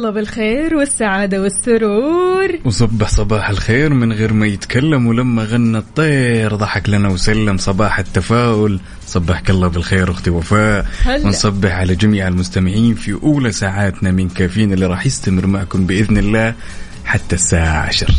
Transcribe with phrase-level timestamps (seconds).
[0.00, 2.48] الله بالخير والسعادة والسرور.
[2.64, 8.80] وصبح صباح الخير من غير ما يتكلم ولما غنى الطير ضحك لنا وسلم صباح التفاؤل.
[9.06, 10.86] صبحك الله بالخير أختي وفاء.
[11.04, 11.24] هلا.
[11.24, 16.54] ونصبح على جميع المستمعين في أولى ساعاتنا من كافيين اللي راح يستمر معكم بإذن الله
[17.04, 18.14] حتى الساعة 10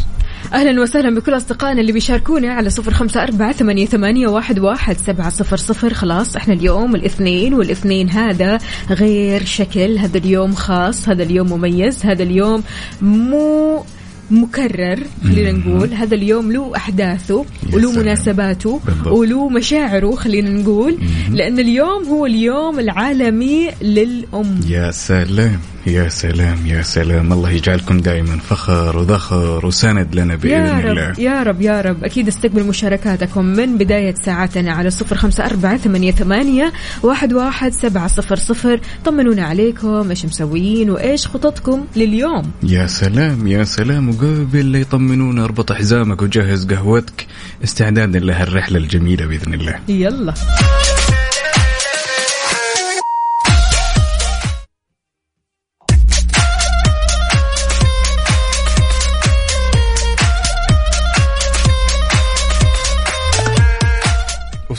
[0.53, 5.29] أهلا وسهلا بكل أصدقائنا اللي بيشاركونا على صفر خمسة أربعة ثمانية, ثمانية واحد, واحد سبعة
[5.29, 5.93] صفر صفر.
[5.93, 9.97] خلاص إحنا اليوم الاثنين والاثنين هذا غير شكل.
[9.97, 12.63] هذا اليوم خاص هذا اليوم مميز هذا اليوم
[13.01, 13.83] مو
[14.31, 15.93] مكرر خلينا نقول.
[15.93, 17.91] هذا اليوم له أحداثه وله.
[17.91, 18.81] مناسباته.
[19.05, 20.97] وله مشاعره خلينا نقول.
[21.31, 24.59] لأن اليوم هو اليوم العالمي للأم.
[24.67, 25.59] يا سلام.
[25.87, 27.33] يا سلام يا سلام.
[27.33, 31.09] الله يجعلكم دائما فخر وذخر وسند لنا بإذن يا الله.
[31.09, 32.03] رب يا رب يا رب.
[32.03, 36.73] أكيد استقبل مشاركاتكم من بداية ساعاتنا على صفر خمسة أربعة ثمانية, ثمانية
[37.03, 38.79] واحد, واحد سبعة صفر صفر.
[39.05, 42.51] طمنونا عليكم إيش مسويين وإيش خططكم لليوم.
[42.63, 44.09] يا سلام يا سلام.
[44.09, 47.27] وقبل لا يطمنونا اربط حزامك وجهز قهوتك.
[47.63, 49.79] استعدادا لها الرحلة الجميلة بإذن الله.
[49.87, 50.33] يلا.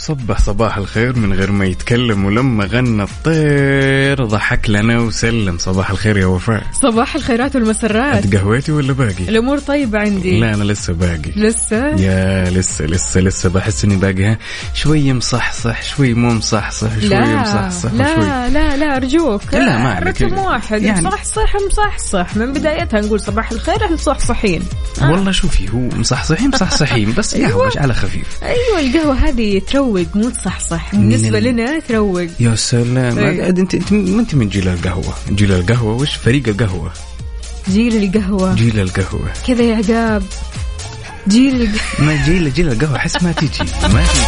[0.03, 5.59] وصبح صباح الخير من غير ما يتكلم ولما غنى الطير ضحك لنا وسلم.
[5.59, 6.63] صباح الخير يا وفاء.
[6.83, 8.25] صباح الخيرات والمسرات.
[8.27, 10.41] اتقهويتي ولا باقي؟ الأمور طيبة عندي.
[10.41, 11.31] لا أنا لسه باقي.
[11.37, 14.37] لسه؟ يا لسه لسه لسه بحس إني باقي.
[14.75, 19.55] شوي مصحصح شوي مو مصحصح شوي لا مصحصح وشوي لا لا لا أرجوك.
[19.55, 20.23] لا، ما عليك.
[20.23, 20.83] رقم واحد.
[20.83, 22.37] يعني- مصحصح مصحصح.
[22.37, 24.63] من بدايتها نقول صباح الخير إحنا مصحصحين
[25.03, 27.13] والله شوفي هو مصحصحين مصحصحين.
[27.13, 27.49] بس أيوة.
[27.51, 28.27] قهوة على خفيف.
[28.43, 30.91] أيوه القهوة هذه تروق مو تصحصح.
[30.95, 32.27] بالنسبة لنا تروق.
[32.41, 33.19] يا سلام.
[33.19, 33.49] إيه.
[33.49, 35.15] انت أنت ما أنت من جيل القهوة.
[35.31, 36.93] جيل القهوة وش فريق القهوة؟
[37.71, 38.55] جيل القهوة.
[38.55, 39.31] جيل القهوة.
[39.47, 40.23] كذا يا عقاب.
[41.29, 44.27] جيل ما جيل جيل القهوة أحس ما تيجي ما تيجي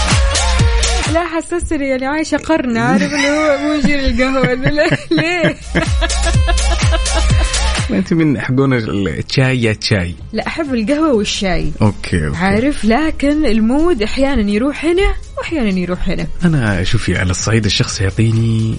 [1.13, 5.57] لا حسستني يعني عايشة قرن عارف اللي هو مو جيل لا، ليه؟
[7.91, 10.15] ما انت من حقون الشاي يا شاي.
[10.33, 11.73] لا أحب القهوة والشاي.
[11.83, 12.37] okay okay.
[12.37, 16.27] عارف لكن ال mood أحيانا يروح هنا واحيانا يروح هنا.
[16.45, 18.77] أنا شوفي على الصعيد الشخصي يعطيني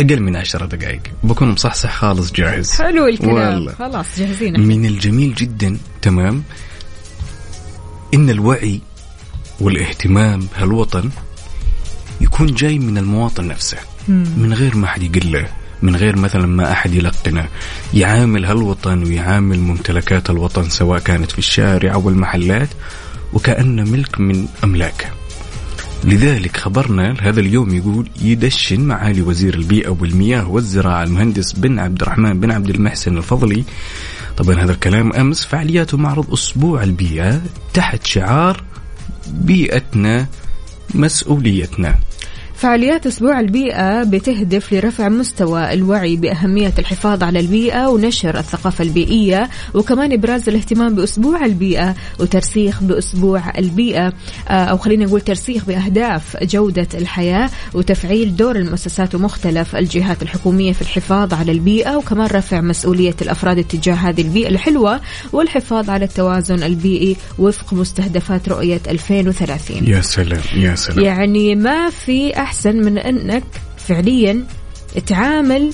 [0.00, 1.00] أقل من عشرة دقائق.
[1.22, 2.70] بكون مصحصح خالص جاهز.
[2.70, 3.34] حلو الكلام.
[3.54, 3.72] والله.
[3.72, 4.60] خلاص جاهزين.
[4.60, 6.42] من الجميل جدا تمام.
[8.14, 8.80] إن الوعي
[9.60, 11.10] والاهتمام بهالوطن
[12.20, 15.48] يكون جاي من المواطن نفسه من غير ما أحد يقول له
[15.84, 17.48] من غير مثلا ما أحد يلقنه.
[17.94, 22.68] يعامل هالوطن ويعامل ممتلكات الوطن سواء كانت في الشارع أو المحلات
[23.32, 25.06] وكانه ملك من املاكه
[26.04, 32.40] لذلك خبرنا هذا اليوم يقول يدشن معالي وزير البيئة والمياه والزراعة المهندس بن عبد الرحمن
[32.40, 33.64] بن عبد المحسن الفضلي.
[34.36, 37.42] طبعا هذا الكلام أمس فعاليات ومعرض أسبوع البيئة
[37.74, 38.62] تحت شعار
[39.28, 40.26] بيئتنا
[40.94, 41.98] مسؤوليتنا.
[42.64, 50.12] فعاليات أسبوع البيئة بتهدف لرفع مستوى الوعي بأهمية الحفاظ على البيئة ونشر الثقافة البيئية وكمان
[50.12, 54.12] إبراز الاهتمام بأسبوع البيئة وترسيخ بأسبوع البيئة
[54.48, 60.82] آه، أو خلينا نقول ترسيخ بأهداف جودة الحياة وتفعيل دور المؤسسات ومختلف الجهات الحكومية في
[60.82, 65.00] الحفاظ على البيئة وكمان رفع مسؤولية الأفراد اتجاه هذه البيئة الحلوة
[65.32, 71.04] والحفاظ على التوازن البيئي وفق مستهدفات رؤية 2030 يا سلام يا سلام.
[71.04, 73.44] يعني ما في أحسن من أنك
[73.76, 74.44] فعليا
[75.06, 75.72] تعامل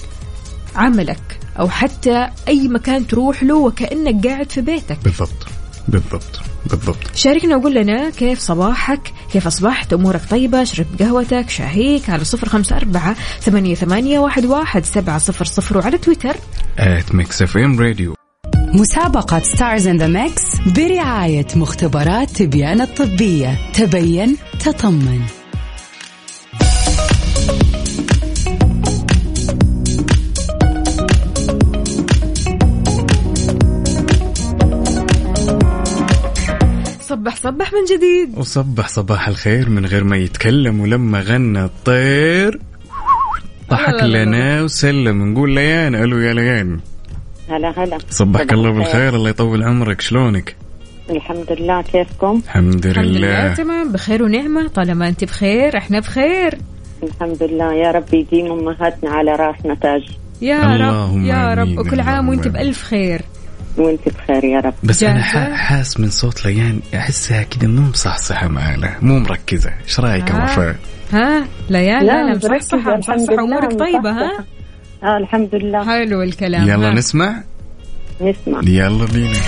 [0.77, 4.99] عملك أو حتى أي مكان تروح له وكأنك قاعد في بيتك.
[5.05, 5.47] بالضبط.
[5.89, 6.41] بالضبط.
[6.71, 6.97] بالضبط.
[7.15, 12.77] شاركنا وقول لنا كيف صباحك كيف أصبحت أمورك طيبة شربت قهوتك شاهيك على صفر خمسة
[12.77, 16.37] أربعة ثمانية, ثمانية واحد, واحد سبعة صفر صفر وعلى تويتر.
[16.79, 18.15] at Mix FM Radio
[18.75, 23.59] مسابقة Stars in the Mix برعاية مختبرات تبيان الطبية.
[23.73, 25.40] تبين تطمن.
[37.11, 38.39] صبح صبح من جديد.
[38.39, 42.61] وصبح صباح الخير من غير ما يتكلم ولما غنى الطير.
[43.71, 44.03] ضحك.
[44.03, 46.81] لنا وسلم نقول ليان ألو يا ليان.
[47.49, 47.99] هلا هلا.
[48.11, 50.01] صبحك الله بالخير الله يطول عمرك.
[50.01, 50.57] شلونك؟
[51.11, 53.55] الحمد لله كيفكم؟ الحمد الحمد لله لله.
[53.55, 53.93] تمام.
[53.93, 56.59] بخير ونعمة طالما أنت بخير إحنا بخير.
[57.03, 60.03] الحمد لله يا رب يديم أمهاتنا على راسنا تاج
[60.43, 62.49] يا رب اللهم يا رب وكل عام وأنت.
[62.49, 63.23] بألف خير.
[63.77, 64.75] وأنت بخير يا رب.
[64.83, 65.23] بس أنا
[65.57, 69.71] حاس من صوت ليان أحسها كذا مو مصحصحة معنا مو مركزة.
[69.85, 70.45] إيش رأيك يا آه.
[70.45, 70.77] وفاء؟
[71.13, 74.45] ها؟ ليان لا لا مصحصحة لله، أمورك طيبة ها.
[75.03, 75.87] آه الحمد لله.
[75.87, 76.95] حلو الكلام يلا ها.
[76.95, 77.43] نسمع؟
[78.21, 78.61] نسمع.
[78.65, 79.39] يلا بينا.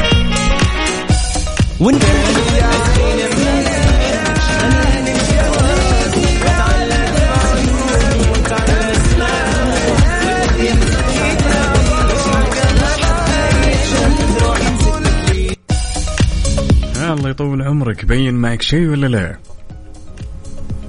[17.33, 19.37] يطول عمرك بين معك شيء ولا لا؟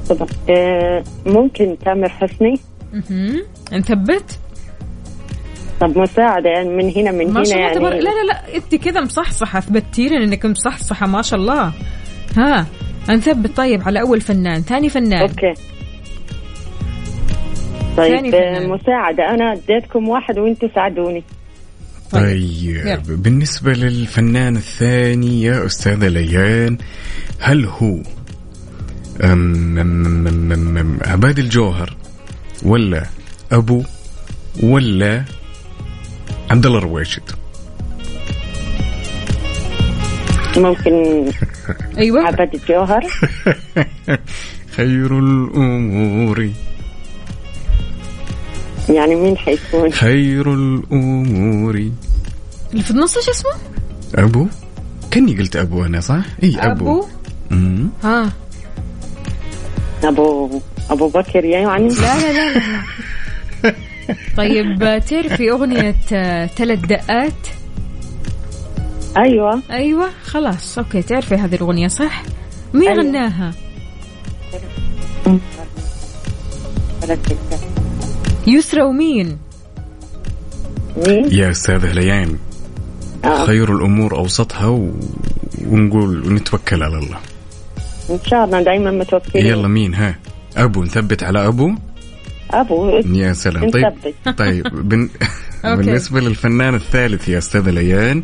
[0.09, 2.53] طبعا آه ممكن تامر حسني.
[2.93, 3.43] مهم.
[3.73, 4.39] نثبت
[5.81, 7.75] طب مساعدة يعني من هنا من ما هنا شاء الله يعني.
[7.79, 9.59] تبارك لا لا لا انت كذا مصحصحة.
[9.59, 11.71] اثبتي لنا انك مصحصحة ما شاء الله.
[12.37, 12.67] ها
[13.09, 15.21] نثبت طيب على أول فنان ثاني فنان.
[15.21, 15.53] أوكي.
[17.97, 18.69] طيب آه، فنان.
[18.69, 19.29] مساعدة.
[19.29, 21.23] أنا اديتكم واحد وأنتم ساعدوني.
[22.13, 22.95] طيب يلا.
[23.07, 26.77] بالنسبة للفنان الثاني يا أستاذة ليان
[27.39, 27.97] هل هو
[29.23, 31.95] أم أم أم أم أم عباد الجوهر
[32.63, 33.05] ولا
[33.51, 33.83] أبو
[34.63, 35.23] ولا
[36.51, 37.23] عبد الله رويشد؟
[40.57, 41.25] ممكن
[41.97, 42.21] أيوه.
[42.27, 43.03] عبد الجوهر.
[44.77, 46.49] خير الأمور.
[48.89, 51.89] يعني مين حيكون؟ خير الأمور.
[52.73, 53.51] اللي في النص إيش اسمه؟
[54.15, 54.47] أبو
[55.13, 57.07] كني قلت أبو أنا صح؟ إي أبو, أبو
[57.51, 57.89] أمم.
[58.03, 58.31] ها
[60.03, 62.83] أبو أبو بكر يعني لا لا لا, لا.
[64.37, 67.47] طيب تعرفي أغنية آه، ثلاث دقات
[69.17, 72.23] أيوة أيوه خلاص أوكي تعرفي هذه الأغنية صح؟
[72.73, 73.03] مين أيوة.
[73.03, 73.53] غناها؟
[77.01, 77.59] ثلاث دقات.
[78.47, 79.37] يسرى ومين؟
[81.07, 82.52] مين؟ يا أستاذة ليان آه.
[83.45, 84.91] خير الأمور أوسطها و...
[85.65, 87.17] ونقول ونتوكل على الله.
[88.09, 89.45] إن شاء الله دائما متوكلين.
[89.45, 90.15] يلا مين؟ ها.
[90.57, 91.71] أبو نثبت على أبو؟
[92.51, 92.89] أبو.
[93.05, 93.69] يا سلام.
[93.69, 93.93] طيب.
[94.37, 95.09] طيب بن...
[95.65, 95.83] okay.
[95.83, 98.23] بالنسبة للفنان الثالث يا أستاذة ليان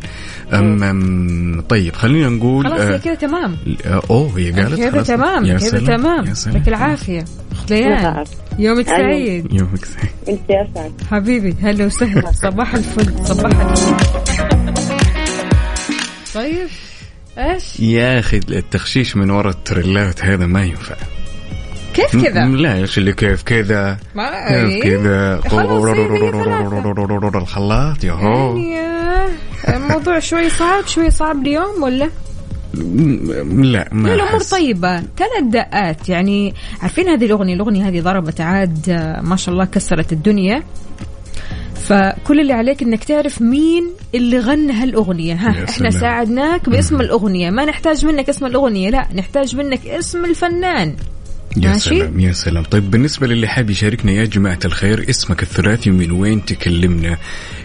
[0.52, 0.82] أم...
[0.82, 1.60] أم...
[1.68, 3.56] طيب خلينا نقول خلاص آه، هي كذا تمام.
[3.86, 6.24] آه، أوه هي قالت كذا تمام كذا تمام.
[6.46, 7.24] يعطيك العافية.
[7.70, 8.24] ليان.
[8.58, 8.86] يومك.
[8.86, 9.52] سعيد.
[9.52, 10.10] يومك سعيد.
[10.28, 10.92] أنت يا سعد.
[11.10, 12.32] حبيبي هلا وسهلا.
[12.32, 14.49] صباح الفل صباح الفل
[16.34, 16.68] طيب
[17.38, 20.96] إيش يا أخي التخشيش من وراء التريلات هذا ما ينفع
[21.94, 25.40] كيف كذا لا إيش اللي كيف كذا ما كيف إيه؟ كذا.
[27.38, 29.28] الخلاط يا هو آه،
[29.68, 32.10] الموضوع شوي صعب شوي صعب اليوم ولا
[32.74, 34.40] لا ما لا الأمور.
[34.40, 38.90] طيبه ثلاث دقات يعني عارفين هذه الاغنيه الاغنيه هذه ضربت عاد
[39.22, 40.62] ما شاء الله كسرت الدنيا
[41.90, 45.34] فكل اللي عليك إنك تعرف مين اللي غنى هالأغنية.
[45.34, 45.90] ها إحنا سلام.
[45.90, 47.50] ساعدناك باسم الأغنية.
[47.50, 50.96] ما نحتاج منك اسم الأغنية لا نحتاج منك اسم الفنان.
[51.56, 52.64] يا ماشي؟ سلام يا سلام.
[52.64, 57.16] طيب بالنسبة للي حاب يشاركنا يا جماعة الخير اسمك الثلاثي ومن وين تكلمنا؟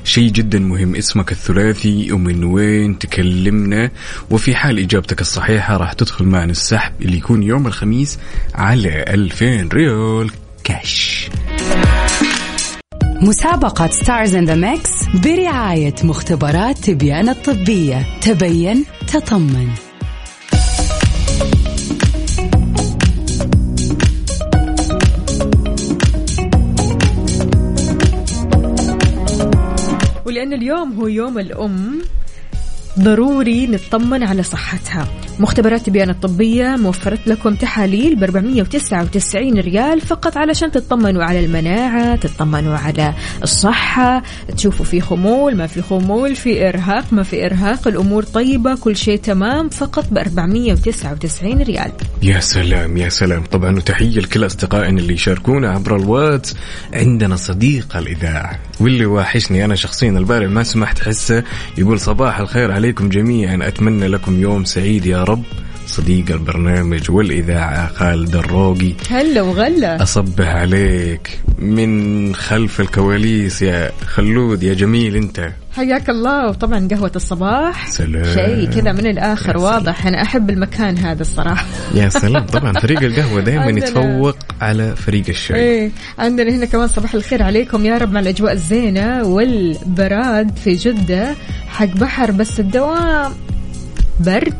[0.04, 3.92] شيء جدا مهم اسمك الثلاثي ومن وين تكلمنا؟
[4.30, 8.20] وفي حال إجابتك الصحيحة راح تدخل معنا السحب اللي يكون يوم الخميس
[8.56, 10.30] على 2000 ريال
[10.64, 11.30] كاش.
[13.22, 14.92] مسابقة Stars in the Mix
[15.24, 18.06] برعاية مختبرات تبيان الطبية.
[18.22, 19.70] تبين تطمن.
[30.26, 32.02] ولأن اليوم هو يوم الأم
[33.00, 35.25] ضروري نطمن على صحتها.
[35.40, 42.78] مختبرات تبيان الطبية موفرت لكم تحاليل ب 499 ريال فقط علشان تطمنوا على المناعة تطمنوا
[42.78, 43.14] على
[43.44, 44.24] الصحة
[44.58, 49.20] تشوفوا في خمول ما في خمول في إرهاق ما في إرهاق الأمور طيبة كل شيء
[49.20, 51.92] تمام فقط ب 499 ريال.
[52.24, 53.44] يا سلام يا سلام.
[53.44, 56.56] طبعا وتحية لكل أصدقائنا اللي يشاركونا عبر الواتس.
[56.94, 61.44] عندنا صديق الإذاعة واللي واحشني أنا شخصيا البارح ما سمحت حسه
[61.78, 63.60] يقول صباح الخير عليكم جميعا.
[63.62, 65.44] أتمنى لكم يوم سعيد يا رب
[65.88, 68.94] صديق البرنامج والإذاعة خالد الروقي.
[69.10, 70.04] هلا وغلا.
[70.04, 75.50] أصبح عليك من خلف الكواليس يا خلود يا جميل أنت.
[75.76, 76.50] حياك الله.
[76.50, 77.90] وطبعا قهوة الصباح.
[77.90, 78.34] سلام.
[78.34, 80.08] شيء كذا من الآخر واضح.
[80.08, 81.66] أنا أحب المكان هذا الصراحة.
[81.96, 82.46] يا سلام.
[82.46, 85.60] طبعا فريق القهوة دائما يتفوق على فريق الشاي.
[85.60, 91.36] إيه عندنا هنا كمان صباح الخير عليكم يا رب مع الأجواء الزينة والبراد في جدة
[91.68, 93.32] حق بحر بس الدوام
[94.20, 94.54] برد.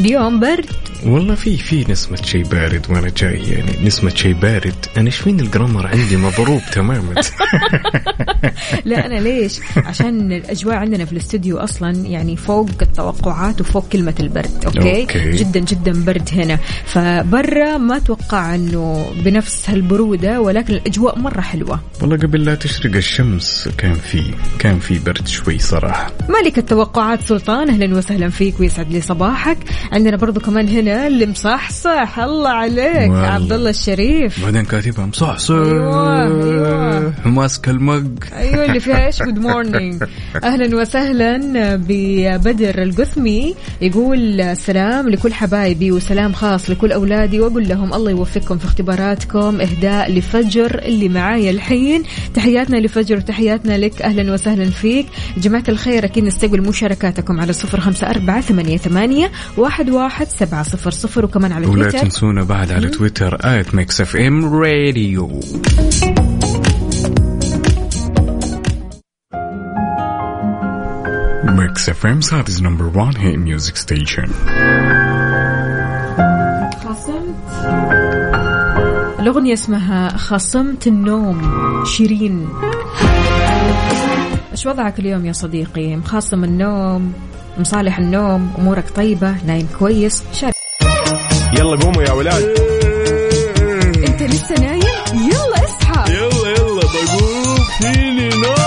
[0.00, 0.66] اليوم برد.
[1.04, 4.74] والله في في نسمة شيء بارد وأنا جاي يعني نسمة شيء بارد.
[4.96, 7.14] أنا إيش فين ال grammar عندي مضروب تماما.
[8.84, 14.64] لا أنا ليش؟ عشان الأجواء عندنا في الاستوديو أصلا يعني فوق التوقعات وفوق كلمة البرد
[14.66, 15.30] okay, okay.
[15.30, 16.58] جدا جدا برد هنا.
[16.84, 21.80] فبرا ما أتوقع إنه بنفس هالبرودة ولكن الأجواء مرة حلوة.
[22.00, 24.22] والله قبل لا تشرق الشمس كان في
[24.58, 26.12] كان في برد شوي صراحة.
[26.28, 29.58] مالك التوقعات سلطان أهلا وسهلا فيك ويسعد لي صباحك.
[29.92, 33.10] عندنا برضو كمان هنا اللي مصحصح الله عليك.
[33.10, 36.85] عبد الله الشريف بعدين كاتبها مصحصح أيوة، أيوة.
[37.36, 38.06] ماسك ال mug.
[38.32, 40.04] أيوه اللي فيها إيش؟ good morning
[40.44, 41.36] أهلا وسهلا
[41.76, 48.64] ببدر القثمي يقول سلام لكل حبايبي وسلام خاص لكل أولادي وأقول لهم الله يوفقكم في
[48.64, 49.60] اختباراتكم.
[49.60, 52.02] إهداء لفجر اللي معايا الحين.
[52.34, 54.02] تحياتنا لفجر وتحياتنا لك.
[54.02, 55.06] أهلا وسهلا فيك.
[55.36, 60.90] جماعة الخير أكيد نستقبل مشاركاتكم على صفر خمسة أربعة ثمانية ثمانية واحد واحد سبعة صفر
[60.90, 61.24] صفر.
[61.24, 61.98] وكمان على ولا تويتر.
[61.98, 65.40] تنسونا بعد على تويتر at Mix FM Radio.
[71.48, 74.26] Mix FM Saudi's number 1 hit music station
[76.84, 77.34] خاصمت.
[79.20, 81.42] الأغنية اسمها خاصمت النوم
[81.84, 82.48] شيرين.
[84.52, 87.12] إيش وضعك اليوم يا صديقي؟ مخاصم النوم
[87.58, 90.54] مصالح النوم أمورك طيبة نايم كويس شارك
[91.58, 92.44] يلا قوموا يا ولاد.
[94.08, 94.82] أنت لسه نايم؟
[95.14, 96.12] يلا اصحى.
[96.12, 97.56] يلا يلا بقوم.
[97.80, 98.65] فيني نوم؟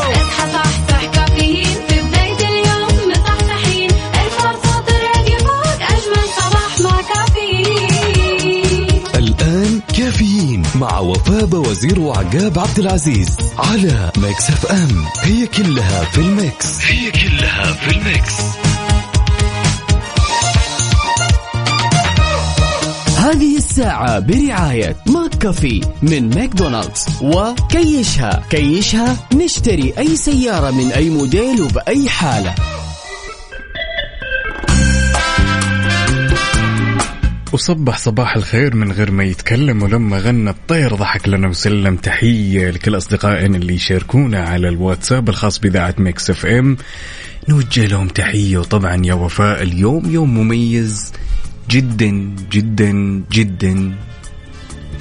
[10.75, 15.05] مع وفاء وزير وعقاب عبد العزيز على Mix FM.
[15.23, 16.85] هي كلها في ال Mix.
[16.85, 18.33] هي كلها في ال Mix.
[23.17, 28.43] هذه الساعة برعاية McCafé من ماكدونالدز وكيشها.
[28.49, 32.55] كيشها نشتري أي سيارة من أي موديل وبأي حالة.
[37.53, 42.97] وصبح صباح الخير من غير ما يتكلم ولما غنى الطير ضحك لنا وسلم تحية لكل
[42.97, 46.77] أصدقائنا اللي يشاركونا على الواتساب الخاص بإذاعة Mix FM.
[47.49, 51.13] نوجه لهم تحية وطبعا يا وفاء اليوم يوم مميز
[51.69, 53.93] جدا جدا جدا.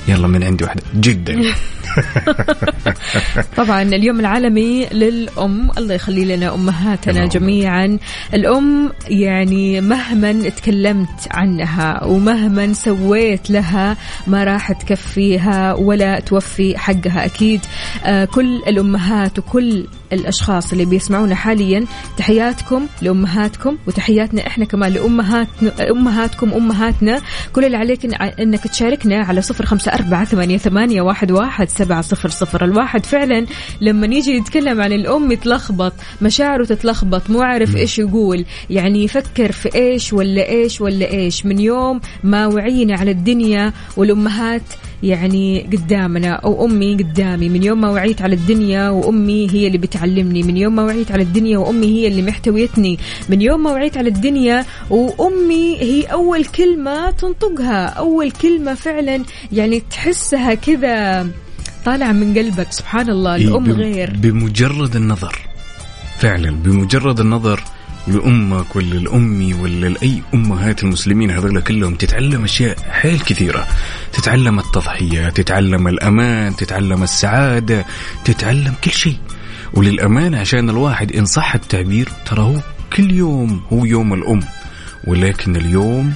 [0.09, 0.83] يلا من عندي واحدة.
[0.95, 1.43] جدا.
[3.57, 7.27] طبعا اليوم العالمي للأم الله يخلي لنا أمهاتنا.
[7.27, 7.99] جميعا.
[8.35, 17.25] الأم يعني مهما تكلمت عنها ومهما سويت لها ما راح تكفيها ولا توفي حقها.
[17.25, 17.61] أكيد
[18.05, 21.85] آه كل الأمهات وكل الأشخاص اللي بيسمعونا حاليا
[22.17, 27.21] تحياتكم لأمهاتكم وتحياتنا إحنا كمان لأمهاتنا أمهاتكم أمهاتنا.
[27.53, 31.88] كل اللي عليك إن- إنك تشاركنا على صفر خمسة أربعة ثمانية, ثمانية واحد, واحد سبعة
[32.01, 33.07] صفر صفر الواحد.
[33.07, 33.47] فعلا
[33.81, 35.93] لما يجي يتكلم عن الأم يتلخبط
[36.23, 38.45] مشاعره تتلخبط مو عارف إيش يقول.
[38.71, 41.47] يعني يفكر في إيش ولا إيش ولا إيش.
[41.47, 44.63] من يوم ما وعينا على الدنيا والأمهات
[45.03, 50.43] يعني قدامنا أو أمي قدامي من يوم ما وعيت على الدنيا وأمي هي اللي بتعلمني
[50.43, 54.09] من يوم ما وعيت على الدنيا وأمي هي اللي محتويتني من يوم ما وعيت على
[54.09, 61.27] الدنيا وأمي هي أول كلمة تنطقها أول كلمة فعلا يعني تحسها كذا
[61.89, 64.11] طالعه من قلبك سبحان الله إيه، الام بم- غير.
[64.17, 65.39] بمجرد النظر.
[66.19, 67.63] فعلا بمجرد النظر
[68.09, 73.67] لأمك ولا لأمي ولا لأي أمهات المسلمين هذول كلهم تتعلم أشياء حيل كثيرة.
[74.13, 77.85] تتعلم التضحية تتعلم الأمان تتعلم السعادة
[78.25, 79.17] تتعلم كل شيء.
[79.75, 82.61] وللأمانة عشان الواحد إن صح التعبير ترى هو
[82.97, 84.41] كل يوم هو يوم الأم.
[85.07, 86.15] ولكن اليوم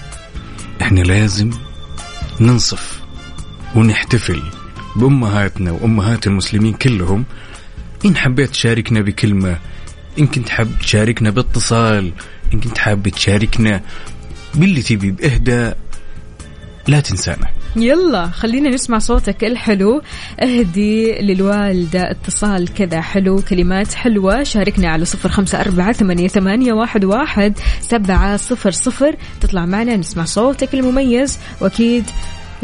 [0.82, 1.50] إحنا لازم
[2.40, 3.00] ننصف
[3.74, 4.42] ونحتفل
[4.96, 7.24] بأمهاتنا وأمهات المسلمين كلهم
[8.04, 9.58] إن حبيت تشاركنا بكلمة
[10.18, 12.12] إن كنت حاب تشاركنا باتصال
[12.54, 13.80] إن كنت حاب تشاركنا
[14.54, 15.76] باللي تبي بإهداء
[16.88, 17.48] لا تنسانا.
[17.76, 20.02] يلا خلينا نسمع صوتك الحلو.
[20.40, 24.42] اهدي للوالدة اتصال كذا حلو كلمات حلوة.
[24.42, 25.92] شاركنا على صفر خمسة أربعة
[26.28, 29.16] ثمانية, واحد, واحد سبعة صفر صفر.
[29.40, 31.38] تطلع معنا نسمع صوتك المميز.
[31.60, 32.04] وأكيد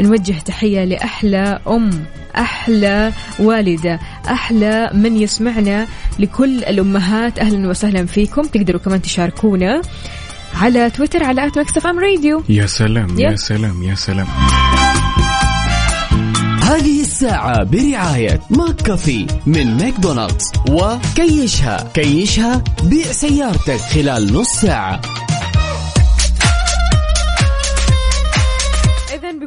[0.00, 2.04] نوجه تحية لأحلى أم
[2.36, 5.86] أحلى والدة أحلى من يسمعنا
[6.18, 7.38] لكل الأمهات.
[7.38, 8.42] أهلا وسهلا فيكم.
[8.42, 9.82] تقدروا كمان تشاركونا
[10.54, 12.42] على تويتر على at Mix FM Radio.
[12.48, 13.30] يا سلام يا.
[13.30, 14.26] يا سلام يا سلام.
[16.62, 25.00] هذه الساعة برعاية McCafé من ماكدونالدز وكيشها كيشها بيع سيارتك خلال نص ساعة.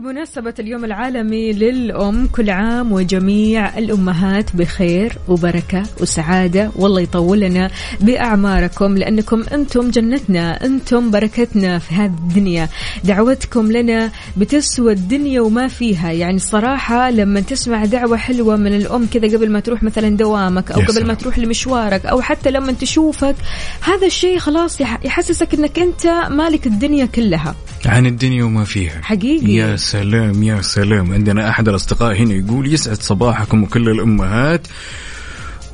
[0.06, 6.72] بمناسبة اليوم العالمي للأم كل عام وجميع الأمهات بخير وبركة وسعادة.
[6.76, 7.70] والله يطول لنا
[8.02, 12.70] بأعماركم لأنكم أنتم جنتنا أنتم بركتنا في هذه الدنيا.
[13.04, 16.12] دعوتكم لنا بتسوى الدنيا وما فيها.
[16.12, 20.82] يعني الصراحة لما تسمع دعوة حلوة من الأم كذا قبل ما تروح مثلا دوامك أو
[20.82, 21.14] قبل ما.
[21.14, 23.36] تروح لمشوارك أو حتى لما تشوفك
[23.82, 27.56] هذا الشيء خلاص يح- يحسسك أنك أنت مالك الدنيا كلها.
[27.86, 29.02] عن الدنيا وما فيها.
[29.02, 29.54] حقيقي.
[29.54, 31.14] يا سلام يا سلام.
[31.14, 34.68] عندنا أحد الأصدقاء هنا يقول يسعد صباحكم وكل الأمهات.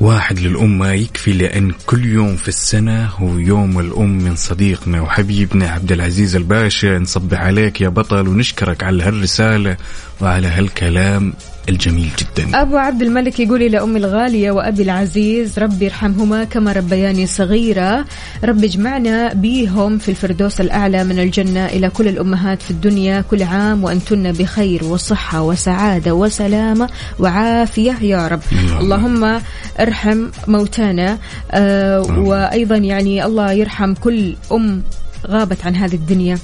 [0.01, 5.69] واحد للأم ما يكفي لأن كل يوم في السنة هو يوم الأم من صديقنا وحبيبنا
[5.69, 6.99] عبد العزيز الباشا.
[6.99, 9.77] نصبح عليك يا بطل ونشكرك على هالرسالة.
[10.21, 11.33] وعلى هالكلام
[11.69, 12.61] الجميل جدا.
[12.61, 18.05] أبو عبد الملك يقول إلى أمي الغالية وأبي العزيز ربي يرحمهما كما ربياني صغيرة
[18.43, 23.83] ربي يجمعنا بيهم في الفردوس الأعلى من الجنة إلى كل الأمهات في الدنيا كل عام
[23.83, 28.41] وأنتن بخير وصحة وسعادة وسلامة وعافية يا رب.
[28.51, 28.81] اللهم.
[28.81, 29.41] اللهم
[29.79, 31.17] ارحم موتانا.
[31.51, 34.81] آه وأيضا يعني الله يرحم كل أم
[35.27, 36.37] غابت عن هذه الدنيا.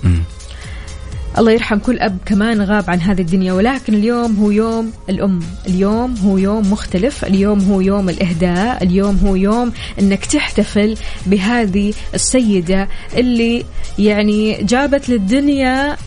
[1.37, 6.15] الله يرحم كل أب كمان غاب عن هذه الدنيا ولكن اليوم هو يوم الأم اليوم
[6.17, 12.87] هو يوم مختلف اليوم هو يوم الإهداء اليوم هو يوم أنك تحتفل بهذه السيدة
[13.17, 13.65] اللي
[13.99, 15.97] يعني جابت للدنيا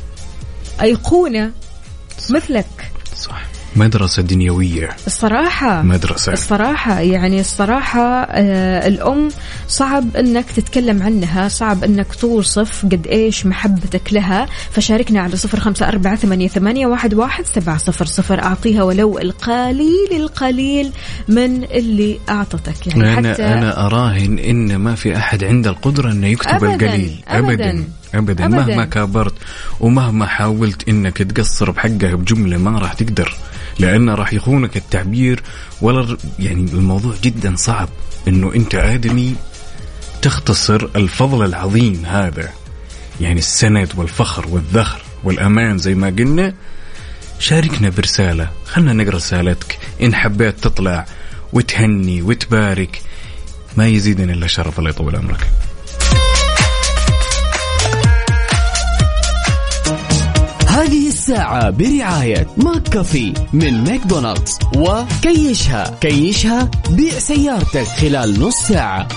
[0.81, 1.53] أيقونة
[2.31, 2.67] مثلك.
[3.17, 4.97] صح مدرسة دنيوية.
[5.07, 6.33] الصراحة مدرسة.
[6.33, 9.29] الصراحة يعني الصراحة آه الأم
[9.69, 14.47] صعب أنك تتكلم عنها صعب أنك توصف قد إيش محبتك لها.
[14.71, 18.43] فشاركنا على صفر خمسة أربعة ثمانية, ثمانية واحد, واحد سبعة صفر صفر.
[18.43, 20.91] أعطيها ولو القليل القليل
[21.29, 22.87] من اللي أعطتك.
[22.87, 27.17] يعني أنا حتى أنا أراهن إن ما في أحد عنده القدرة إنه يكتب أبداً، القليل.
[27.29, 27.85] أبداً، أبدا
[28.15, 28.45] أبدا.
[28.45, 28.49] أبداً.
[28.49, 29.35] مهما كابرت
[29.81, 33.37] ومهما حاولت إنك تقصر بحقها بجملة ما راح تقدر.
[33.79, 35.43] لأنه راح يخونك التعبير
[35.81, 37.89] ولا يعني الموضوع جدا صعب
[38.29, 39.35] إنه أنت آدمي
[40.23, 42.53] تختصر الفضل العظيم هذا.
[43.21, 46.55] يعني السند والفخر والذخر والأمان زي ما قلنا.
[47.39, 48.49] شاركنا برسالة.
[48.67, 49.79] خلنا نقرأ رسالتك.
[50.03, 51.07] إن حبيت تطلع
[51.53, 53.03] وتهني وتبارك
[53.77, 55.51] ما يزيدنا إلا شرف الله يطول عمرك.
[60.67, 64.59] هذه الساعة برعاية McCafé من ماكدونالدز.
[64.77, 65.99] وكيشها.
[66.01, 69.09] كيشها بيع سيارتك خلال نص ساعة.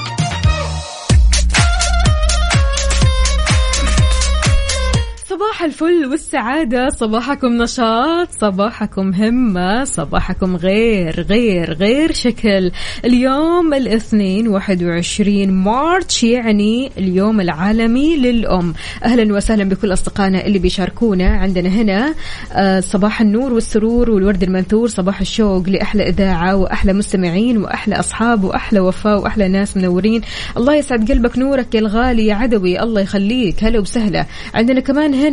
[5.39, 12.71] صباح الفل والسعادة صباحكم نشاط صباحكم همة صباحكم غير غير غير شكل.
[13.05, 18.73] اليوم الاثنين 21 مارتش يعني اليوم العالمي للأم.
[19.03, 22.13] أهلا وسهلا بكل أصدقائنا اللي بيشاركونا عندنا هنا.
[22.53, 28.79] آه، صباح النور والسرور والورد المنثور صباح الشوق لأحلى إذاعة وأحلى مستمعين وأحلى أصحاب وأحلى
[28.79, 30.21] وفاء وأحلى ناس منورين.
[30.57, 33.63] الله يسعد قلبك نورك يا الغالي يا عدوي الله يخليك.
[33.63, 34.25] هلا وسهلا.
[34.53, 35.28] عندنا كمان هنا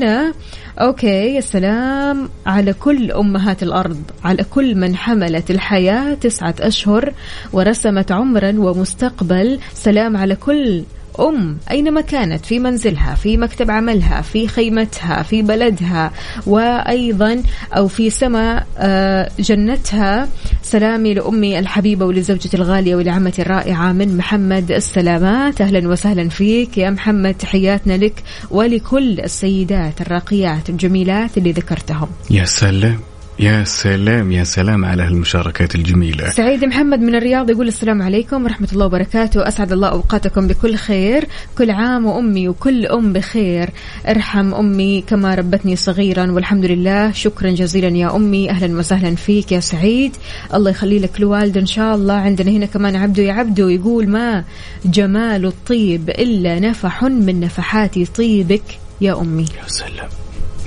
[0.78, 2.28] أوكي يا سلام.
[2.46, 7.12] على كل أمهات الأرض على كل من حملت الحياة تسعة أشهر
[7.52, 9.58] ورسمت عمرا ومستقبل.
[9.74, 10.84] سلام على كل
[11.20, 16.12] أم أينما كانت؟ في منزلها في مكتب عملها في خيمتها في بلدها
[16.46, 20.28] وأيضا أو في سماء آه، جنتها.
[20.62, 25.60] سلامي لأمي الحبيبة ولزوجتي الغالية ولعمتي الرائعة من محمد السلامات.
[25.60, 32.08] أهلا وسهلا فيك يا محمد تحياتنا لك ولكل السيدات الراقيات الجميلات اللي ذكرتهم.
[32.30, 33.15] يا سلام.
[33.38, 36.30] يا سلام يا سلام على هالمشاركات الجميلة.
[36.30, 39.48] سعيد محمد من الرياض يقول السلام عليكم ورحمة الله وبركاته.
[39.48, 43.70] أسعد الله أوقاتكم بكل خير كل عام وأمي وكل أم بخير.
[44.08, 47.12] ارحم أمي كما ربتني صغيرا والحمد لله.
[47.12, 48.50] شكرا جزيلا يا أمي.
[48.50, 50.16] أهلا وسهلا فيك يا سعيد.
[50.54, 52.14] الله يخلي لك الوالد إن شاء الله.
[52.14, 54.44] عندنا هنا كمان عبدو يا عبدو يقول ما
[54.84, 59.42] جمال الطيب إلا نفح من نفحات طيبك يا أمي.
[59.42, 60.08] يا سلام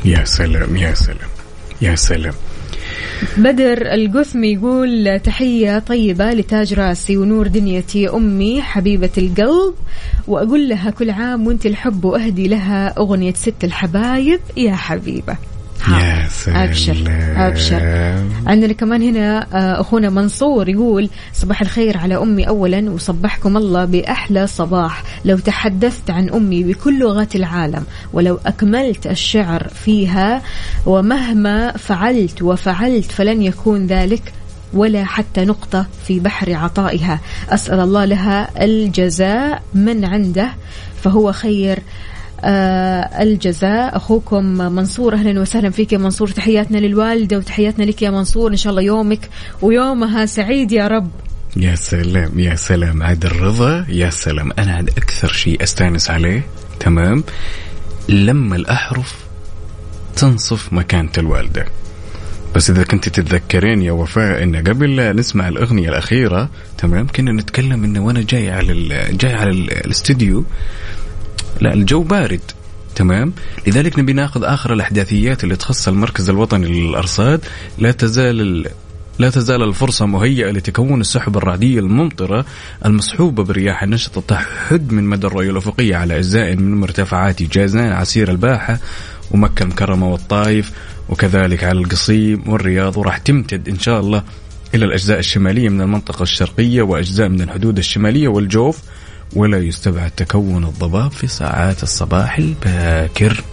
[0.05, 1.29] يا سلام يا سلام
[1.81, 2.33] يا سلام.
[3.37, 9.73] بدر القثمي يقول تحية طيبة لتاج راسي ونور دنيتي أمي حبيبة القلب
[10.27, 14.39] وأقول لها كل عام وأنت الحب وأهدي لها أغنية ست الحبايب.
[14.57, 15.37] يا حبيبة.
[15.87, 16.57] يا سلام.
[16.57, 16.97] أبشر
[17.37, 17.81] أبشر.
[18.47, 24.47] عندنا كمان هنا آه، أخونا منصور يقول صباح الخير على أمي أولا وصبحكم الله بأحلى
[24.47, 25.03] صباح.
[25.25, 30.41] لو تحدثت عن أمي بكل لغات العالم ولو أكملت الشعر فيها
[30.85, 34.33] ومهما فعلت وفعلت فلن يكون ذلك
[34.73, 37.19] ولا حتى نقطة في بحر عطائها.
[37.49, 40.49] أسأل الله لها الجزاء من عنده
[41.03, 41.79] فهو خير.
[43.21, 43.95] الجزاء.
[43.97, 46.27] أخوكم منصور أهلا وسهلا فيك يا منصور.
[46.27, 48.51] تحياتنا للوالدة وتحياتنا لك يا منصور.
[48.51, 49.29] إن شاء الله يومك
[49.61, 51.09] ويومها سعيد يا رب.
[51.57, 53.03] يا سلام يا سلام.
[53.03, 54.51] عاد الرضا يا سلام.
[54.59, 56.43] أنا عاد أكثر شيء أستأنس عليه.
[56.79, 57.23] تمام؟
[58.09, 59.15] لما الأحرف
[60.15, 61.65] تنصف مكانة الوالدة.
[62.55, 67.83] بس إذا كنت تتذكرين يا وفاء إن قبل لا نسمع الأغنية الأخيرة تمام؟ كنا نتكلم
[67.83, 68.73] انه وأنا جاي على
[69.11, 70.45] جاي على ال- الاستديو
[71.61, 72.41] لا الجو بارد
[72.95, 73.33] تمام؟
[73.67, 77.45] لذلك نبي ناخذ آخر الأحداثيات اللي تخص المركز الوطني للأرصاد.
[77.77, 78.69] لا تزال ال...
[79.19, 82.45] لا تزال الفرصة مهيئة لتكون السحب الرعدية الممطرة
[82.85, 88.79] المصحوبة برياح النشطة تحد من مدى الرؤية الأفقية على أجزاء من مرتفعات جازان عسير الباحة
[89.31, 90.71] ومكة المكرمة والطائف
[91.09, 92.97] وكذلك على القصيم والرياض.
[92.97, 94.23] وراح تمتد إن شاء الله
[94.75, 98.79] إلى الأجزاء الشمالية من المنطقة الشرقية وأجزاء من الحدود الشمالية والجوف.
[99.35, 103.43] ولا يستبعد تكون الضباب في ساعات الصباح الباكر.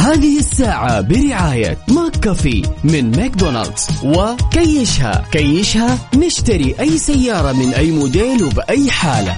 [0.00, 5.24] هذه الساعة برعاية McCafé من ماكدونالدز وكيشها.
[5.32, 9.36] كيشها نشتري أي سيارة من أي موديل وبأي حالة.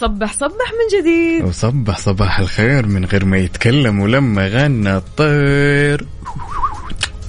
[0.00, 1.44] صبح صبح من جديد.
[1.44, 6.06] وصبح صباح الخير من غير ما يتكلم ولما غنى الطير.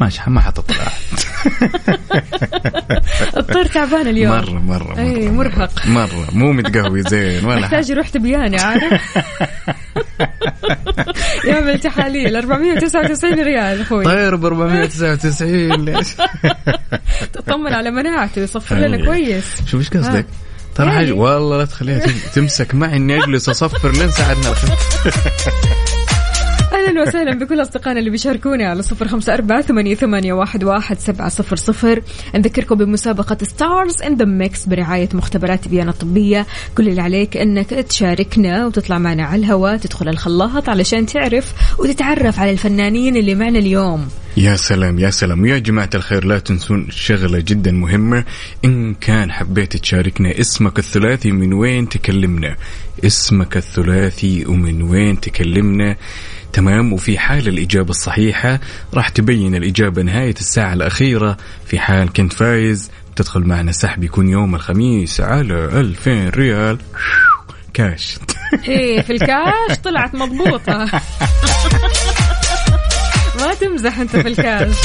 [0.01, 0.77] ماشي ما حتطلع
[3.38, 5.88] الطير تعبان اليوم مرة مرة مرة أي، مرهق.
[5.88, 9.01] مرة مو متقهوي زين ولا محتاج يروح تبياني عارف
[11.45, 16.08] يعمل تحاليل 499 ريال أخوي طير ب 499 ليش؟
[17.34, 19.06] تطمن على مناعته يصفر لنا.
[19.06, 20.25] كويس شوف إيش قصدك؟
[20.75, 20.91] ترى.
[20.91, 24.53] حاجة والله لا تخليها تم- تمسك معي إني أجلس أصفر لين ساعدنا
[26.88, 31.30] أهلا وسهلا بكل أصدقائنا اللي بيشاركونا على صفر خمسة أربعة ثمانيه, ثمانية واحد, واحد سبعة
[31.30, 32.02] صفر صفر.
[32.36, 36.46] نذكركم بمسابقة Stars in the Mix برعاية مختبرات تبيان الطبيه
[36.78, 42.52] كل اللي عليك إنك تشاركنا وتطلع معنا على الهواء تدخل الخلاط علشان تعرف وتتعرف على
[42.52, 44.08] الفنانين اللي معنا اليوم.
[44.38, 45.41] يا سلام يا سلام.
[45.41, 48.26] ويا جماعة الخير لا تنسون شغلة جدا مهمة.
[48.65, 52.56] إن كان حبيت تشاركنا اسمك الثلاثي من وين تكلمنا؟
[53.06, 55.96] اسمك الثلاثي ومن وين تكلمنا؟
[56.54, 56.94] تمام.
[56.94, 58.60] وفي حال الإجابة الصحيحة
[58.94, 61.38] راح تبين الإجابة نهاية الساعة الأخيرة.
[61.66, 66.78] في حال كنت فايز تدخل معنا سحب يكون يوم الخميس على 2000 ريال.
[67.74, 68.20] كاش.
[68.68, 70.78] إيه في الكاش طلعت مضبوطة.
[73.39, 74.76] ما تمزح أنت في الكاش.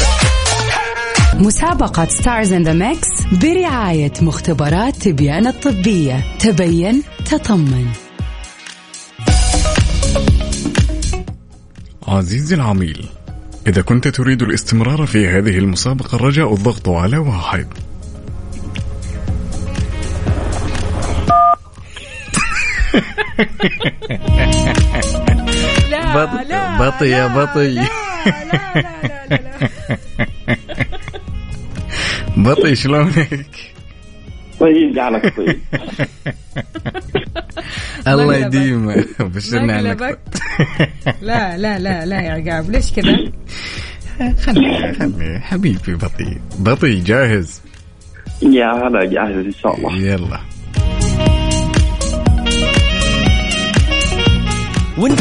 [1.34, 6.24] مسابقة Stars in the Mix برعاية مختبرات تبيان الطبية.
[6.38, 8.07] تبين تطمن.
[12.08, 13.06] عزيزي العميل
[13.66, 17.66] إذا كنت تريد الاستمرار في هذه المسابقة رجاء الضغط على واحد
[25.90, 27.74] لا بط- لا بطي يا لا، بطي.
[27.74, 27.82] لا
[28.26, 29.68] لا لا لا لا
[32.52, 33.46] بطي شلونك؟
[34.60, 35.60] طيب جعلك طيب
[38.08, 38.36] الله.
[38.36, 40.18] يديمه بشرنا عنك مقلبك
[41.22, 43.16] لا لا لا لا يا عقاب ليش كذا؟
[44.18, 47.60] خلي خلي حبيبي بطي بطي جاهز؟
[48.42, 49.96] يا هلا جاهز إن شاء الله.
[49.98, 50.40] يلا.
[54.98, 55.20] وانت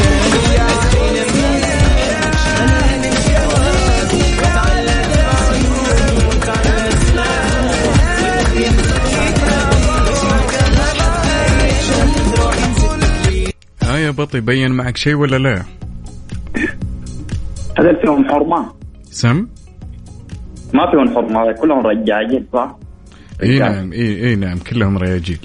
[14.08, 15.62] يا بطي بين معك شيء ولا لا؟
[17.78, 18.72] هذول فيهم حرمة
[19.10, 19.46] سم؟
[20.74, 22.76] ما فيهم حرمة كلهم رجاجين صح؟
[23.42, 25.38] إي نعم إي إي نعم كلهم رياجيل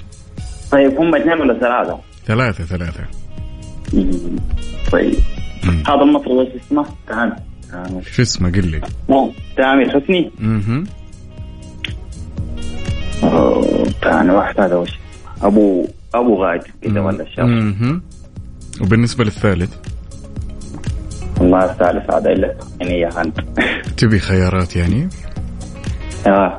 [0.70, 3.04] طيب هم اثنين ولا؟ ثلاثة ثلاثة
[3.92, 4.36] مم.
[4.92, 5.14] طيب
[5.64, 5.82] مم.
[5.88, 7.36] هذا المطرب إيش اسمه؟ تامر
[7.70, 8.80] تامر شو اسمه قل لي
[9.56, 10.84] تامر حسني أها
[14.02, 14.90] ثاني واحد هذا وش
[15.42, 18.00] أبو أبو غايد كذا ولا أها
[18.80, 19.70] وبالنسبة للثالث؟
[21.40, 23.40] والله الثالث هذا إلا يعني يا انت
[23.96, 25.08] تبي خيارات يعني؟
[26.26, 26.58] آه.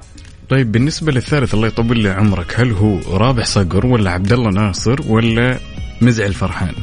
[0.49, 4.95] طيب بالنسبة للثالث الله يطول لي عمرك هل هو رابح صقر ولا عبد الله ناصر
[5.09, 5.57] ولا
[6.01, 6.73] مزعل فرحان؟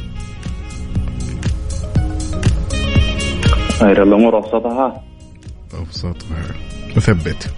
[3.79, 5.03] خير الأمور أوسطها.
[5.73, 6.43] أبسطها
[6.97, 7.49] وثبت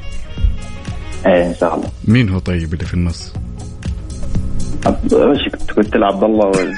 [1.25, 1.89] إيه إن شاء الله.
[2.07, 3.33] مين هو طيب اللي في النص؟
[4.85, 6.51] عبد- وش كنت قلت لعبد الله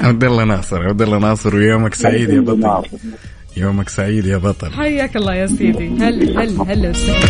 [0.00, 2.82] عبد الله ناصر عبد الله ناصر ويومك سعيد يا بطل.
[3.56, 4.72] يومك سعيد يا بطل.
[4.72, 5.88] حياك الله يا سيدي.
[5.88, 7.20] هل هل هل وسهلا.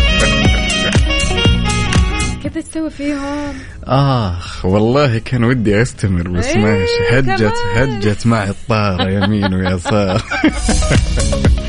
[2.43, 3.53] كيف تسوي فيهم؟
[3.83, 6.91] آخ والله كان ودي أستمر بس إيه، ماشي.
[7.11, 7.53] هجت.
[7.75, 10.21] هجت معي الطارة يمين ويسار.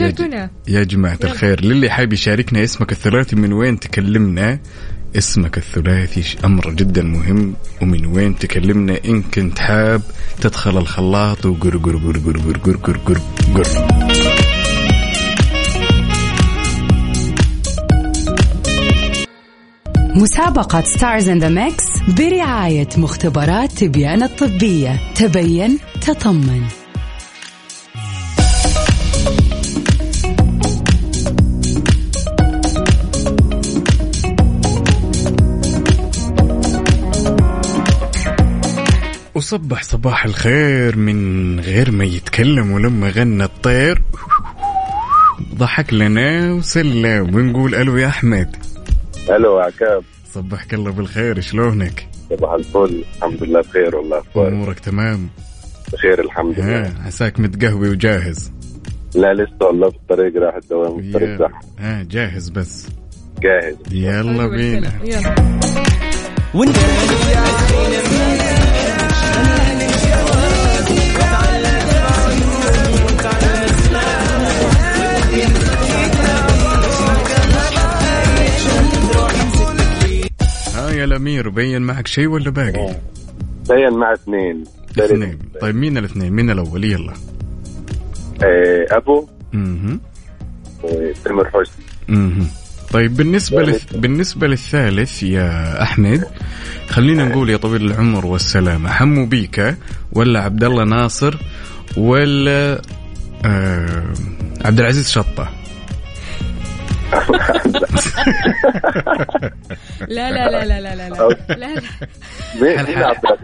[0.00, 0.50] شاركونا.
[0.68, 1.64] يا جماعة الخير.
[1.64, 4.58] للي حاب يشاركنا اسمك الثلاثي من وين تكلمنا؟
[5.18, 10.02] اسمك الثلاثي ش- أمر جدا مهم ومن وين تكلمنا؟ إن كنت حاب
[10.40, 13.20] تدخل الخلاط وقر قر قر قر قر قر قر قر
[13.54, 13.66] قر.
[20.16, 21.84] مسابقة Stars in the Mix
[22.18, 25.00] برعاية مختبرات تبيان الطبية.
[25.14, 26.62] تبين تطمن.
[39.40, 44.02] وصبح صباح الخير من غير ما يتكلم ولما غنى الطير.
[45.54, 48.56] ضحك لنا وسلم ونقول ألو يا أحمد.
[49.30, 50.02] ألو عكاب
[50.34, 53.04] صبحك الله بالخير شلونك؟ صباح الفل.
[53.16, 55.28] الحمد لله بخير والله أخبارك؟ أمورك تمام؟
[55.92, 56.86] بخير الحمد لله.
[56.86, 58.52] ها عساك متقهوي وجاهز؟
[59.14, 62.88] لا لسه والله في الطريق راح الدوام الطريق يا- زحمه ها جاهز بس.
[63.42, 63.76] جاهز.
[63.92, 64.92] يلا بينا.
[65.04, 65.34] يلا.
[81.00, 82.94] يا الأمير بين معك شيء ولا باقي؟
[83.68, 84.64] بين مع اثنين.
[84.98, 85.38] اثنين.
[85.60, 87.12] طيب مين الاثنين؟ مين الأول؟ يلا؟
[88.42, 89.26] آه أبو.
[89.54, 89.98] أها
[90.82, 91.84] وتامر حسني.
[92.10, 92.59] أها
[92.92, 93.80] طيب بالنسبة لل...
[93.94, 96.24] بالنسبة للثالث يا أحمد
[96.88, 99.76] خلينا نقول يا طويل العمر والسلامة حمو بيكا
[100.12, 101.36] ولا عبد الله ناصر
[101.96, 102.80] ولا
[103.44, 104.04] آه
[104.64, 105.48] عبد العزيز شطة؟
[110.08, 111.28] لا لا لا لا لا لا لا.
[111.48, 113.14] لا لا.
[113.14, 113.38] شطة؟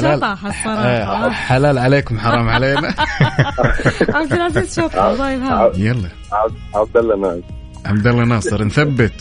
[0.16, 2.94] شطح الصراحة آه حلال عليكم حرام علينا.
[4.14, 6.08] عبد العزيز شطح طيب ها يلا.
[6.74, 7.59] عبد الله ناصر.
[7.84, 9.12] عبد الله ناصر نثبت.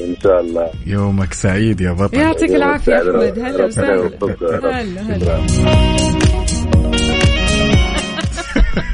[0.00, 0.70] إن شاء الله.
[0.86, 2.16] يومك سعيد يا بطل.
[2.18, 3.38] يعطيك العافية يا أحمد.
[3.38, 4.10] هلا وسهلا.
[4.62, 5.46] هلا هلا.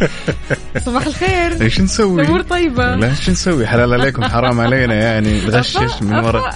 [0.87, 1.63] صباح الخير.
[1.63, 2.95] إيش نسوي؟ الأمور طيبة.
[2.95, 5.41] لا إيش نسوي؟ حلال عليكم حرام علينا يعني.
[5.47, 6.51] نغشش من ورا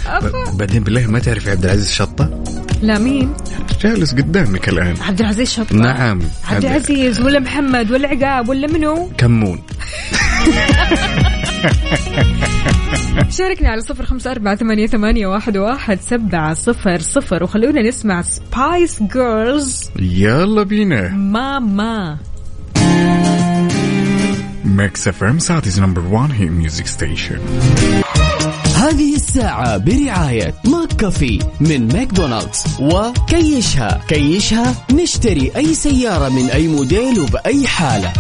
[0.53, 2.43] بعدين بالله ما تعرفي عبد العزيز شطة؟
[2.83, 3.33] لا مين؟
[3.81, 4.95] جالس قدامك الآن.
[5.01, 5.77] عبد العزيز شطة.
[5.77, 6.21] نعم.
[6.51, 9.63] عبد العزيز ولا محمد ولا عقاب ولا منو؟ كمون.
[13.39, 17.43] شاركنا على صفر خمسة أربعة ثمانية, ثمانية واحد, واحد سبعة صفر صفر.
[17.43, 21.09] وخلونا نسمع Spice Girls يلا بينا.
[21.09, 22.19] ماما.
[24.65, 27.39] Mix FM Saudi's number 1 hit music station
[28.77, 34.01] هذه الساعة برعاية McCafé من ماكدونالدز وكيشها.
[34.09, 38.13] كيشها نشتري أي سيارة من أي موديل وبأي حالة.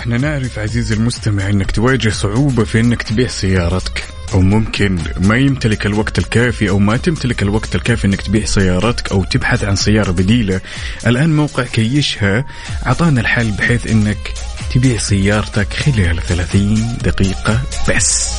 [0.00, 4.04] إحنا نعرف عزيزي المستمع انك تواجه صعوبة في انك تبيع سيارتك.
[4.34, 9.24] أو ممكن ما يمتلك الوقت الكافي أو ما تمتلك الوقت الكافي انك تبيع سيارتك أو
[9.24, 10.60] تبحث عن سيارة بديلة.
[11.06, 12.44] الآن موقع كيشها
[12.86, 14.32] أعطانا الحل بحيث انك
[14.74, 18.30] تبيع سيارتك خلال 30 دقيقة بس.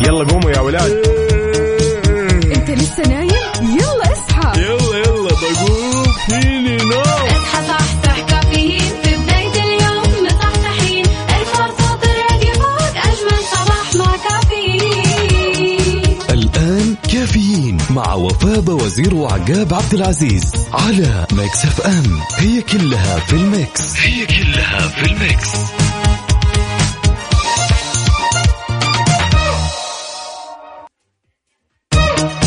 [0.00, 0.92] يلا قوموا يا ولاد.
[2.56, 4.60] أنت لسه نايم؟ يلا اصحى.
[4.60, 6.12] يلا يلا بقوم.
[6.28, 6.55] فيني
[19.06, 22.20] وزير وعقاب عبد العزيز على Mix FM.
[22.38, 24.00] هي كلها في ال mix.
[24.00, 25.50] هي كلها في ال mix.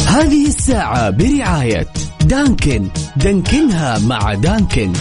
[0.07, 1.87] هذه الساعة برعاية
[2.21, 2.87] دانكن.
[3.15, 4.93] دانكنها مع دانكن.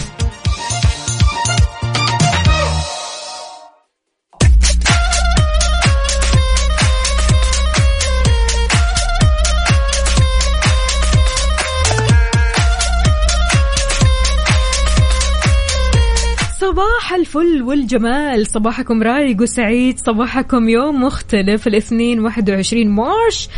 [17.09, 18.47] صباح الفل والجمال.
[18.47, 19.99] صباحكم رايق وسعيد.
[19.99, 21.67] صباحكم يوم مختلف.
[21.67, 23.49] الاثنين 21 March.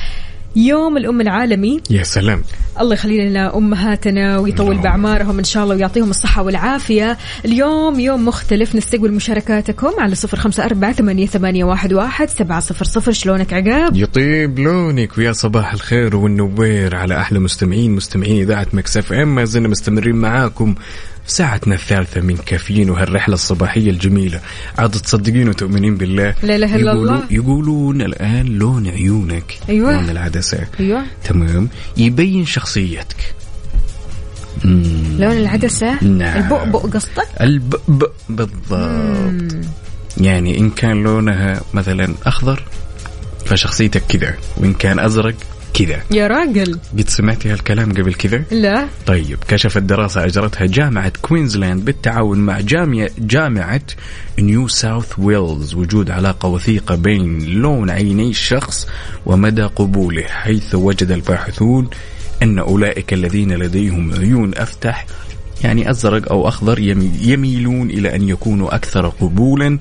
[0.56, 1.80] يوم الأم العالمي.
[1.90, 2.44] يا سلام.
[2.80, 4.82] الله يخلي لنا أمهاتنا ويطول اللهم.
[4.82, 7.18] بأعمارهم إن شاء الله ويعطيهم الصحة والعافية.
[7.46, 8.76] اليوم يوم مختلف.
[8.76, 13.12] نستقبل مشاركاتكم على صفر خمسة أربعة ثمانية, ثمانية واحد, واحد سبعة صفر صفر.
[13.12, 19.36] شلونك عقاب؟ يطيب لونك ويا صباح الخير والنوير على أحلى مستمعين مستمعين إذاعة Mix FM.
[19.36, 20.76] ما زلنا مستمرين معاكم
[21.26, 24.40] في ساعتنا الثالثة من كافيين وهالرحلة الصباحية الجميلة.
[24.78, 27.24] عاد تصدقين وتؤمنين بالله؟ لا إله إلا الله.
[27.32, 29.60] يقولون الآن لون عيونك.
[29.70, 29.94] أيوة.
[29.94, 30.68] لون العدسة.
[30.80, 31.04] أيوة.
[31.24, 31.70] تمام.
[31.98, 33.34] يبين شخصيتك.
[34.66, 35.18] مم.
[35.20, 36.44] لون العدسة؟ نعم.
[36.44, 39.56] البؤبؤ قصدك؟ البب بالضبط.
[40.18, 42.64] يعني إن كان لونها مثلا أخضر
[43.46, 45.36] فشخصيتك كذا وإن كان أزرق
[45.74, 46.02] كذا.
[46.12, 46.80] يا راجل.
[46.98, 48.88] قد سمعتي هالكلام قبل كذا؟ لا.
[49.06, 53.82] طيب كشفت دراسة أجرتها جامعة كوينزلاند بالتعاون مع جامعة جامعة
[54.40, 58.88] نيو ساوث ويلز وجود علاقة وثيقة بين لون عيني الشخص
[59.26, 61.90] ومدى قبوله حيث وجد الباحثون
[62.44, 65.06] أن أولئك الذين لديهم عيون أفتح
[65.64, 69.78] يعني أزرق أو أخضر يمي- يميلون إلى أن يكونوا أكثر قبولا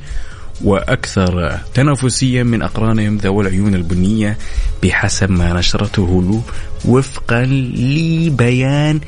[0.64, 4.36] وأكثر تنافسيا من أقرانهم ذوي العيون البنية
[4.82, 6.42] بحسب ما نشرته له
[6.84, 9.00] وفقا لبيان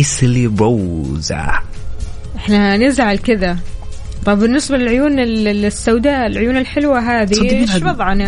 [0.00, 1.52] إسليبوزا
[2.36, 3.58] إحنا نزعل كذا.
[4.26, 8.24] طب بالنسبة للعيون ال- السوداء العيون الحلوة هذه إيش وضعنا؟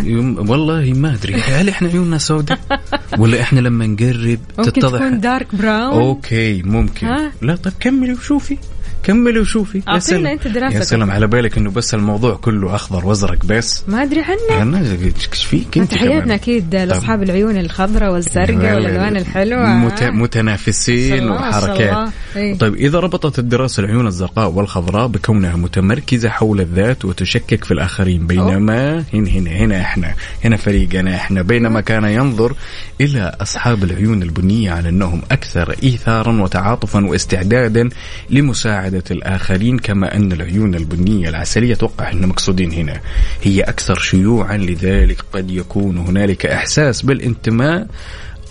[0.49, 1.33] والله ما أدري.
[1.33, 2.59] هل إحنا عيوننا سوداء؟
[3.19, 7.07] ولا إحنا لما نقرب ممكن تتضح؟ تكون dark brown okay ممكن.
[7.07, 8.57] ها؟ لا طيب كملي وشوفي.
[9.03, 10.27] كملي وشوفي سلام.
[10.27, 10.79] أنت دراستك.
[10.79, 14.79] يا سلام على بالك إنه بس الموضوع كله أخضر وأزرق بس ما أدري عنك أنا
[14.79, 20.03] إيش فيك أنت تحياتنا؟ أكيد لأصحاب العيون الخضراء والزرقاء والألوان الحلوة مت...
[20.03, 22.09] متنافسين وحركات.
[22.35, 22.57] إيه.
[22.57, 29.03] طيب إذا ربطت الدراسة العيون الزرقاء والخضراء بكونها متمركزة حول الذات وتشكك في الآخرين بينما
[29.13, 30.13] هنا هنا هنا إحنا
[30.45, 32.55] هنا فريقنا إحنا بينما كان ينظر
[33.01, 37.89] إلى أصحاب العيون البنية على أنهم أكثر إيثارا وتعاطفا واستعدادا
[38.93, 42.99] لمساعدة الآخرين كما أن العيون البنية العسلية توقع أن مقصودين هنا
[43.43, 47.87] هي أكثر شيوعا لذلك قد يكون هنالك إحساس بالانتماء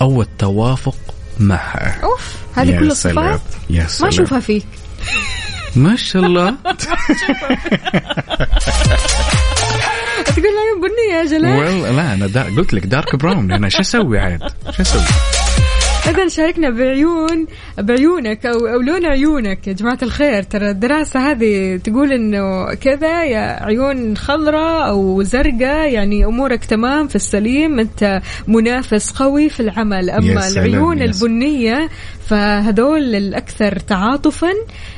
[0.01, 0.95] أو التوافق
[1.39, 1.99] معها.
[2.03, 4.07] أوف هذه كل الصفات؟ يا ما سلام.
[4.07, 4.65] أشوفها فيك.
[5.75, 6.55] ما شاء الله.
[10.25, 13.79] تقول عيون بنية يا جلال؟ والله لا أنا دا قلت لك دارك براون أنا شو
[13.79, 14.39] أسوي عاد؟
[14.71, 15.01] شو أسوي؟
[16.09, 20.43] اذا شاركنا بعيون بعيونك أو أو لون عيونك يا جماعة الخير.
[20.43, 27.15] ترى الدراسة هذه تقول إنه كذا يا عيون خضراء أو زرقاء يعني أمورك تمام في
[27.15, 30.09] السليم أنت منافس قوي في العمل.
[30.09, 31.05] يا أما العيون يا.
[31.05, 31.89] البنية
[32.27, 34.51] فهذول الأكثر تعاطفا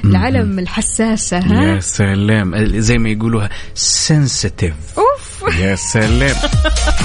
[0.06, 4.74] العلم الحساسة يا ها سلام زي ما يقولوها سنسيتيف
[5.60, 6.36] يا سلام.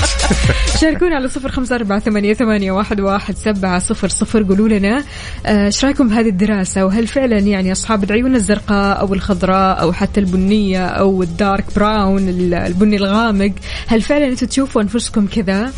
[0.80, 4.42] شاركونا على صفر خمسة أربعة ثمانية, ثمانية واحد, واحد سبعة صفر صفر.
[4.42, 5.04] قولوا لنا
[5.46, 10.20] آه، إيش رأيكم بهذه الدراسة؟ وهل فعلا يعني أصحاب العيون الزرقاء أو الخضراء أو حتى
[10.20, 13.52] البنية أو الدارك براون ال- البني الغامق
[13.86, 15.72] هل فعلا أنتم تشوفوا أنفسكم كذا؟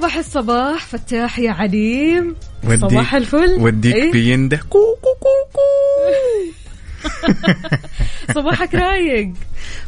[0.00, 2.36] صباح الصباح فتاح يا عليم.
[2.64, 3.56] وديك- صباح الفل.
[3.58, 4.56] وديك إيه؟ بيندة.
[4.56, 5.60] كو كو كو كو.
[8.34, 9.32] صباحك رايق.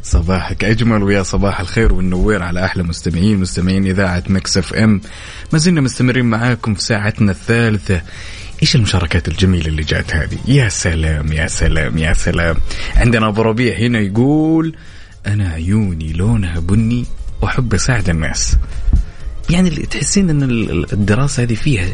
[0.03, 5.01] صباحك أجمل ويا صباح الخير والنوير على أحلى مستمعين مستمعين إذاعة Mix FM.
[5.53, 8.01] ما زلنا مستمرين معاكم في ساعتنا الثالثة.
[8.61, 12.55] إيش المشاركات الجميلة اللي جات هذه؟ يا سلام يا سلام يا سلام.
[12.95, 14.75] عندنا أبو ربيع هنا يقول
[15.27, 17.05] أنا عيوني لونها بني
[17.41, 18.55] وأحب أساعد الناس.
[19.49, 21.85] يعني اللي تحسين إن ال- الدراسة هذه فيها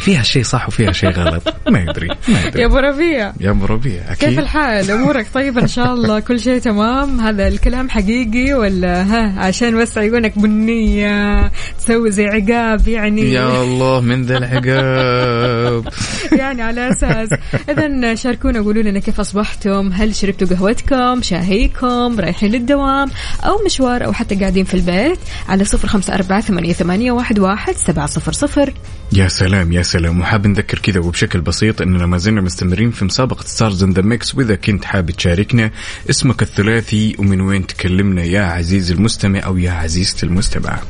[0.00, 1.42] فيها شيء صح وفيها شيء غلط.
[1.70, 3.32] ما ادري ما يا ادري أبو ربيع.
[3.40, 4.28] يا أبو ربيع أكيد.
[4.28, 9.40] كيف الحال؟ أمورك طيبة إن شاء الله؟ كل شيء تمام؟ هذا الكلام حقيقي ولا ها؟
[9.40, 13.32] عشان بس عيونك بنية تسوي زي عقاب يعني.
[13.32, 15.88] يا الله من ذا العقاب.
[16.40, 17.28] يعني على أساس.
[17.68, 23.10] اذا شاركونا قولوا لنا كيف أصبحتم؟ هل شربتوا قهوتكم؟ شاهيكم؟ رايحين للدوام؟
[23.44, 27.74] أو مشوار أو حتى قاعدين في البيت على صفر خمسة أربعة ثمانية, ثمانية واحد, واحد
[27.76, 28.74] سبعة صفر صفر.
[29.12, 30.20] يا سلام يا سلام.
[30.20, 34.34] وحاب نذكر كذا وبشكل بسيط إننا ما زلنا مستمرين في مسابقة Stars in the Mix
[34.34, 35.70] وإذا كنت حاب تشاركنا
[36.10, 40.82] اسمك الثلاثي ومن وين تكلمنا يا عزيزي المستمع أو يا عزيزتي المستمعة.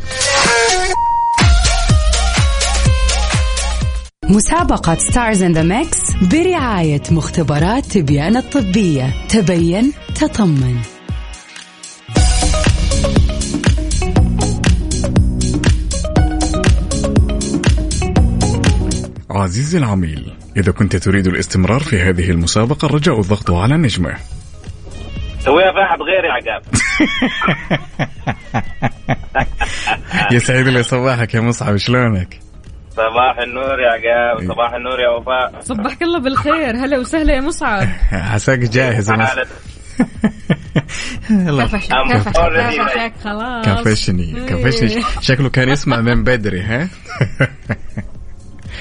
[4.28, 9.26] مسابقة Stars in the Mix برعاية مختبرات تبيان الطبية.
[9.28, 10.93] تبين تطمن.
[19.35, 24.14] عزيزي العميل إذا كنت تريد الاستمرار في هذه المسابقة الرجاء الضغط على نجمة.
[25.39, 26.62] سويها في احد غيري عقاب.
[30.32, 32.41] يسعد لي صباحك يا مصعب شلونك؟
[32.91, 35.61] صباح النور يا عقاب صباح النور يا وفاء.
[35.61, 36.76] صبحك الله بالخير.
[36.76, 37.89] هلا وسهلا يا مصعب.
[38.12, 39.11] عساك جاهز.
[39.11, 39.47] يا مصعب
[43.64, 45.03] كفشني كفشني.
[45.20, 46.89] شكله كان يسمع من بدري ها؟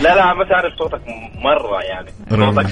[0.02, 1.02] لا لا بس عارف صوتك
[1.36, 2.10] مرة يعني.
[2.30, 2.68] صوتك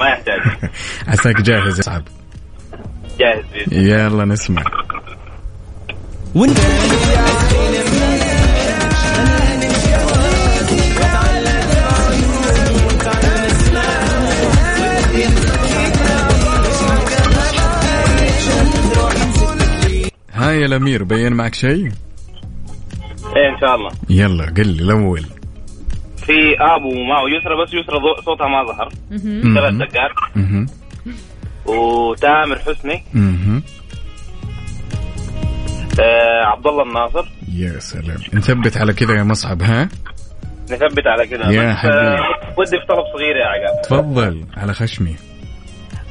[0.00, 0.40] ما يحتاج.
[1.08, 2.02] عساك جاهز يا مصعب
[3.18, 4.62] جاهز يلا نسمع.
[6.34, 6.58] وانت
[20.32, 21.90] ها يا الأمير بين معك شيء؟
[23.36, 23.90] إيه إن شاء الله.
[24.10, 25.24] يلا قل لي الأول.
[26.26, 28.88] في ابو معه يسرى بس يسرى صوتها ما ظهر.
[29.54, 30.10] ثلاث دقات.
[31.66, 33.04] وتامر حسني.
[36.00, 37.24] آه عبد الله الناصر.
[37.52, 38.18] يا سلام.
[38.34, 39.88] نثبت على كذا يا مصعب ها؟
[40.70, 41.50] نثبت على كذا.
[41.50, 41.98] يا بس، حبيبي.
[41.98, 43.82] آه، ودي في طلب صغير يا عقاب.
[43.82, 45.16] تفضل على خشمي.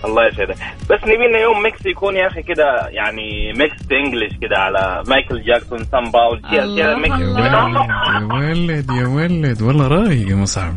[0.06, 0.56] الله يسعدك.
[0.90, 5.44] بس نبي لنا يوم mix يكون يا أخي كده يعني mix English كده على مايكل
[5.44, 10.74] جاكسون شون بول الله mix يا ولد يا ولد والله رايق يا مصعب.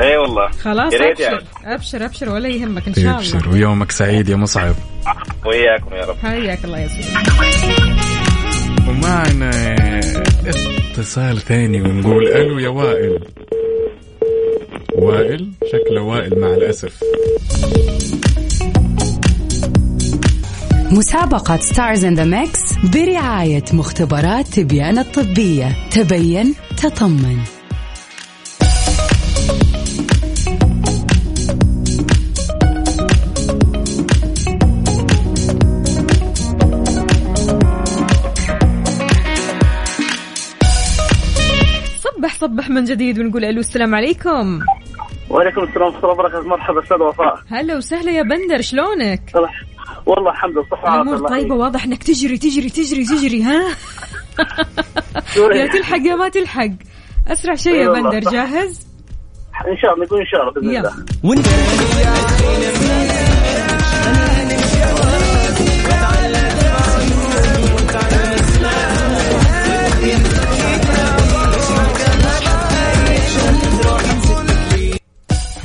[0.00, 0.48] اي والله.
[0.48, 1.22] خلاص أبشر.
[1.22, 1.44] يعني.
[1.64, 3.16] أبشر أبشر ولا يهمك إن شاء الله.
[3.16, 4.74] أبشر ويومك سعيد يا مصعب.
[5.46, 6.16] وياكم يا رب.
[6.22, 7.08] حياك الله يا سيدي.
[8.88, 9.50] ومعنا
[10.90, 13.24] اتصال ثاني ونقول ألو يا وائل.
[14.98, 17.00] وائل شكله وائل مع الأسف.
[20.92, 22.60] مسابقة Stars in the Mix
[22.94, 25.76] برعاية مختبرات تبيان الطبية.
[25.90, 27.36] تبين تطمن.
[42.04, 44.60] صبح صبح من جديد ونقول ألو السلام عليكم.
[45.30, 49.20] وعليكم السلام ورحمة الله وبركاته مرحبا أستاذ وفاء هلا وسهلا يا بندر شلونك؟
[50.06, 53.68] والله الحمد لله صحة الأمور طيبة واضح إنك تجري تجري تجري تجري ها
[55.54, 56.70] يا تلحق يا ما تلحق
[57.28, 58.30] أسرع شيء يا أي والله، بندر.
[58.30, 58.86] جاهز؟
[59.68, 60.76] إن شاء الله نقول إن شاء الله بإذن.
[60.76, 60.92] الله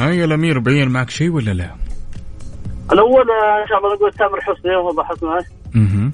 [0.01, 1.75] هاي يا الأمير بين معك شيء ولا لا؟
[2.91, 5.45] الأول آه، إن شاء الله نقول تامر حسني وهو معي
[5.75, 6.11] أها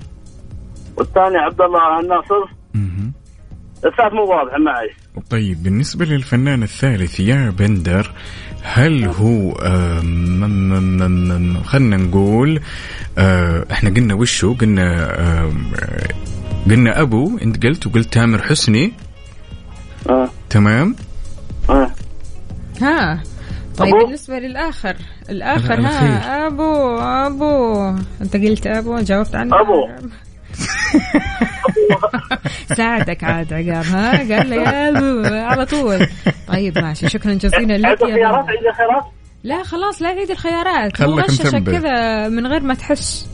[0.97, 2.43] والثاني عبد الله الناصر.
[2.75, 3.11] أها
[3.85, 4.89] الثالث مو واضح معي.
[5.29, 8.11] طيب بالنسبة للفنان الثالث يا بندر
[8.63, 10.01] هل هو آه،
[11.65, 12.59] خلنا نقول
[13.17, 15.11] آه، إحنا قلنا وشو؟ قلنا
[16.69, 18.93] قلنا أبو أنت قلت وقلت تامر حسني.
[20.09, 20.29] آه.
[20.49, 20.95] تمام؟
[21.69, 21.91] آه.
[22.81, 23.23] ها.
[23.78, 24.95] طيب أبو؟ بالنسبة للآخر
[25.30, 25.82] الآخر.
[25.82, 27.88] ها أبو أبو.
[28.21, 29.51] أنت قلت أبو جاوبت عنه.
[29.61, 30.09] أبو.
[32.78, 36.07] ساعدك عاد عقاب ها؟ قال لي يا أبو على طول.
[36.47, 37.09] طيب ماشي.
[37.09, 38.51] شكرا جزيلا لك عيد يا الخيارات بندر.
[38.51, 39.03] عيد الخيارات
[39.43, 41.01] لا خلاص لا عيد الخيارات.
[41.01, 41.69] هو خلك غششك مثبت.
[41.69, 43.28] كذا من غير ما تحس.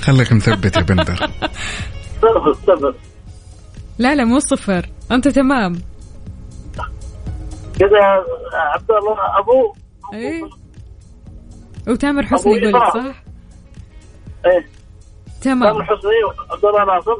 [0.00, 1.30] خليك مثبت يا بندر.
[2.22, 2.94] صفر صفر
[3.98, 4.86] لا لا مو صفر.
[5.12, 5.78] أنت تمام.
[7.78, 7.98] كذا
[8.54, 9.74] عبد الله أبو.
[10.14, 10.42] إيه؟
[11.88, 12.90] وتامر حسني يقول إسراء.
[12.94, 13.22] صح؟
[14.46, 14.66] إيه.
[15.42, 15.62] تمام.
[15.62, 17.16] تامر حسني وعبد الله ناصر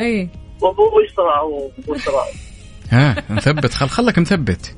[0.00, 0.28] إيه.
[0.60, 1.26] وأبو يشترى
[2.90, 3.72] ها مثبت.
[3.72, 4.76] خل خلك مثبت.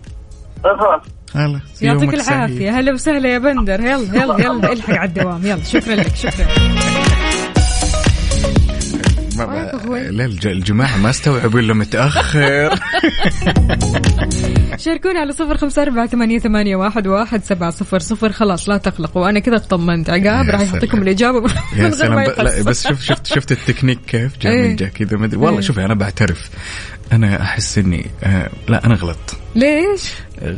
[0.64, 1.02] آه، خلاص.
[1.30, 2.14] خلاص يعطيك.
[2.14, 2.78] العافية.
[2.78, 3.80] هلا وسهلا يا بندر.
[3.80, 5.46] يلا يلا يلا الحق على الدوام.
[5.46, 6.46] يلا شكرا لك شكرا
[10.02, 12.70] لا الج- الجماعة ما استوعبوا إلا متأخر.
[14.78, 18.32] شاركونا على صفر خمسة أربعة ثمانية, ثمانية واحد, واحد سبعة صفر صفر.
[18.32, 19.28] خلاص لا تقلقوا.
[19.28, 20.10] أنا كذا اطمنت.
[20.10, 20.60] عقاب راح.
[20.60, 21.40] يعطيكم الإجابة.
[21.40, 22.14] من يا غير سلام.
[22.14, 22.62] ما ب- لا.
[22.62, 24.68] بس شوف شفت شفت التكنيك كيف؟ جاء إيه.
[24.68, 25.36] من جاء كذا ما أدري.
[25.40, 25.64] والله إيه.
[25.66, 26.50] شوفي أنا بعترف.
[27.12, 30.12] أنا أحس إني آه لا أنا غلط ليش؟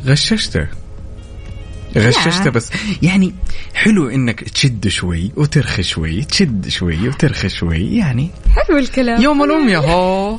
[0.07, 0.66] غششته.
[1.97, 2.70] غششته بس.
[3.03, 3.34] يعني
[3.74, 9.22] حلو إنك تشد شوي وترخي شوي تشد شوي وترخي شوي يعني حلو الكلام.
[9.22, 10.39] يوم الام يا هو.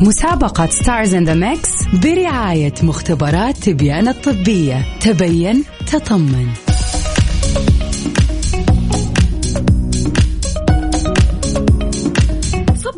[0.00, 1.70] مسابقة Stars in the Mix
[2.02, 4.98] برعاية مختبرات تبيان الطبية.
[5.00, 6.67] تبين تطمن.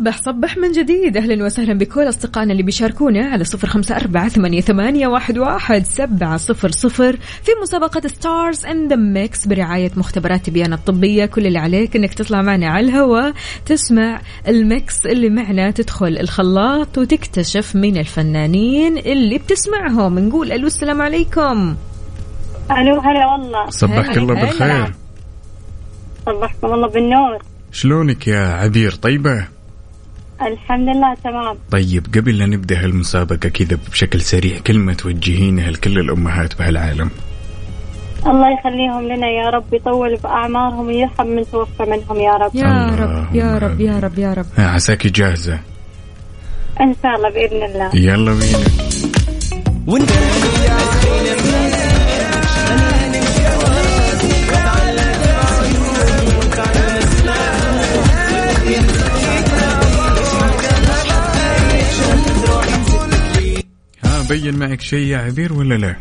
[0.01, 1.17] صبح صبح من جديد.
[1.17, 6.37] أهلا وسهلا بكل أصدقائنا اللي بيشاركونا على صفر خمسة أربعة ثمانية, ثمانية واحد, واحد سبعة
[6.37, 11.27] صفر صفر في مسابقة Stars in the Mix برعاية مختبرات تبيان الطبية.
[11.27, 13.33] كل اللي عليك إنك تطلع معنا على الهواء
[13.67, 20.19] تسمع الميكس اللي معنا تدخل الخلاط وتكتشف مين الفنانين اللي بتسمعهم.
[20.19, 21.77] نقول ألو السلام عليكم.
[22.71, 23.71] ألو هلا والله.
[23.71, 24.35] صبحك الله.
[24.35, 24.95] بالخير.
[26.27, 27.39] صبحكم الله بالنور.
[27.73, 29.60] شلونك يا عبير طيبة؟
[30.43, 31.57] الحمد لله تمام.
[31.71, 37.11] طيب قبل لا نبدأ هالمسابقة كذا بشكل سريع كلمة توجهينها لكل الأمهات بهالعالم.
[38.27, 42.55] الله يخليهم لنا يا رب يطول بأعمارهم ويرحم من توفى منهم يا رب.
[42.55, 45.59] يا رب يا رب يا رب يا رب ها، عساكي جاهزة؟
[46.81, 47.91] إن شاء الله بإذن الله.
[47.95, 48.65] يلا بينا.
[64.31, 65.97] بين معك شيء يا عبير ولا لا؟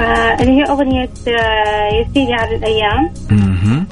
[0.00, 3.10] آه اللي هي أغنية آه يسيري على الأيام.
[3.30, 3.86] أها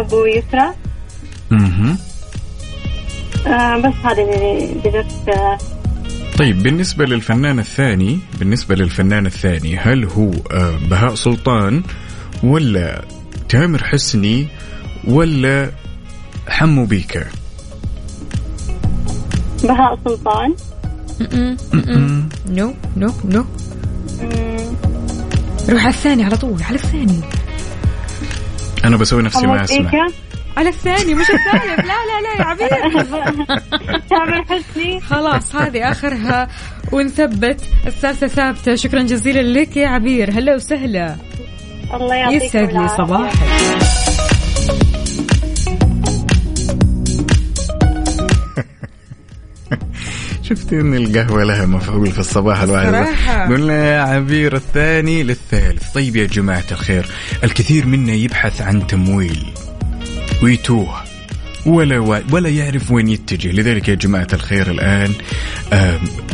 [0.00, 0.74] أبو يسرى
[1.52, 1.96] أها
[3.78, 5.58] بس هذا اللي قدرت آه.
[6.38, 11.82] طيب بالنسبة للفنان الثاني بالنسبة للفنان الثاني هل هو آه، بهاء سلطان
[12.42, 13.04] ولا
[13.48, 14.46] تامر حسني
[15.08, 15.70] ولا
[16.48, 17.24] حمو بيكا؟
[19.62, 20.54] بهاء سلطان.
[22.48, 23.44] نو نو نو.
[25.68, 27.20] روح على الثاني على طول على الثاني.
[28.84, 30.06] أنا بسوي نفسي ما بيكا
[30.56, 32.68] على الثاني مش الثالث لا لا لا يا عبير
[34.10, 35.00] تامر حسني.
[35.00, 36.48] خلاص هذه آخرها.
[36.92, 38.74] ونثبت الثالثة ثابتة.
[38.74, 40.30] شكرا جزيلا لك يا عبير.
[40.30, 41.16] هلا وسهلا.
[41.94, 42.88] الله يعطيكم يسعد لي.
[42.88, 43.36] صباحك.
[50.50, 53.52] شفت ان القهوة لها مفعول في الصباح الواحد.
[53.52, 55.82] قلنا يا عبير الثاني للثالث.
[55.94, 57.06] طيب يا جماعة الخير
[57.44, 59.46] الكثير منا يبحث عن تمويل.
[60.42, 60.96] ويتوه.
[61.66, 63.52] ولا ولا يعرف وين يتجه.
[63.52, 65.12] لذلك يا جماعة الخير الآن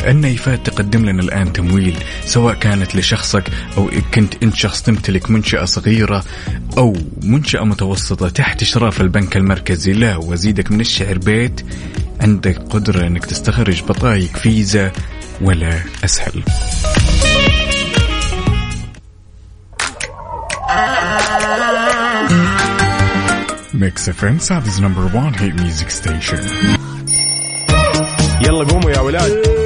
[0.06, 1.94] النايفات تقدم لنا الآن تمويل
[2.24, 3.44] سواء كانت لشخصك
[3.76, 6.24] أو كنت أنت شخص تمتلك منشأة صغيرة
[6.78, 9.92] أو منشأة متوسطة تحت إشراف البنك المركزي.
[9.92, 11.60] لا وزيدك من الشعر بيت.
[12.20, 14.92] عندك قدرة أنك تستخرج بطايق فيزا
[15.40, 16.42] ولا أسهل.
[23.74, 24.38] Mix FM
[24.80, 26.38] number 1 hit music station
[28.40, 29.65] يلا قوموا يا ولاد.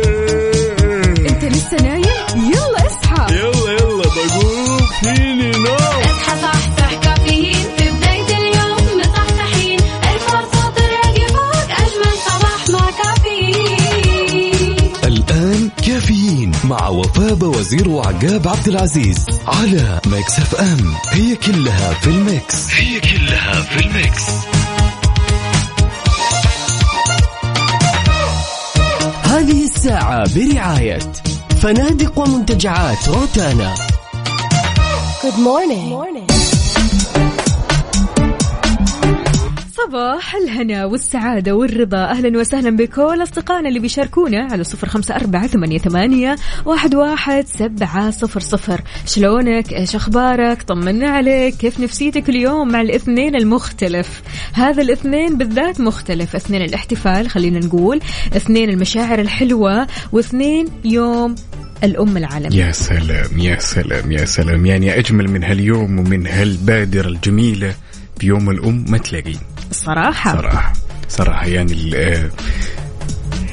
[16.01, 20.95] كافيين مع وفاء وزير وعقاب عبد العزيز على Mix FM.
[21.11, 22.75] هي كلها في ال mix.
[22.75, 24.23] هي كلها في ال mix.
[29.23, 30.99] هذه الساعة برعاية
[31.63, 33.75] فنادق ومنتجعات روتانا.
[39.87, 42.05] صباح الهنا والسعادة والرضا.
[42.05, 48.11] أهلا وسهلا بكل أصدقائنا اللي بيشاركونا على صفر خمسة أربعة ثمانية, ثمانية واحد, واحد سبعة
[48.11, 48.81] صفر صفر.
[49.07, 51.55] شلونك؟ إيش أخبارك؟ طمنا عليك.
[51.55, 54.23] كيف نفسيتك اليوم مع الاثنين المختلف؟
[54.53, 56.37] هذا الاثنين بالذات مختلف.
[56.37, 58.01] اثنين الاحتفال خلينا نقول.
[58.37, 61.35] اثنين المشاعر الحلوة واثنين يوم
[61.85, 64.67] الأم العالمية يا سلام يا سلام يا سلام.
[64.67, 67.75] يعني أجمل من هاليوم ومن هالبادرة الجميلة.
[68.21, 69.35] بيوم الأم ما تلاقي
[69.71, 70.73] الصراحة صراحة.
[71.09, 71.93] صراحة يعني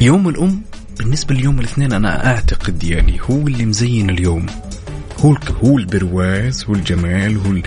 [0.02, 0.62] يوم الأم
[1.00, 4.46] بالنسبة ليوم الاثنين أنا أعتقد يعني هو اللي مزين اليوم.
[5.20, 7.62] هو هو البرواز هو الجمال هو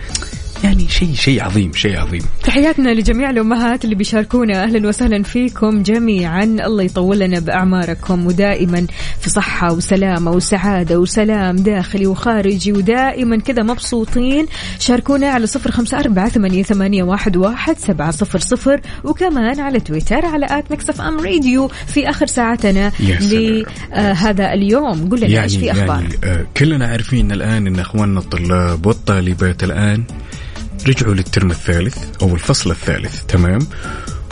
[0.65, 2.23] يعني شيء شيء عظيم شيء عظيم.
[2.43, 4.63] تحياتنا لجميع الأمهات اللي بيشاركونا.
[4.63, 6.45] أهلا وسهلا فيكم جميعا.
[6.45, 8.87] الله يطول لنا بأعماركم ودائما
[9.21, 12.73] في صحة وسلامة وسعادة وسلام داخلي وخارجي.
[12.73, 14.47] ودائما كذا مبسوطين.
[14.79, 18.81] شاركونا على صفر خمسة أربعة ثمانية, ثمانية واحد, واحد سبعة صفر صفر.
[19.05, 22.93] وكمان على تويتر على آت مكسف أم راديو في آخر ساعتنا.
[23.01, 25.09] لهذا اليوم.
[25.09, 30.05] قل لنا إيش في أخبار؟ يعني آه، كلنا عارفين الآن أن أخواننا الطلاب والطالبات الآن
[30.89, 33.59] رجعوا للترم الثالث أو الفصل الثالث تمام؟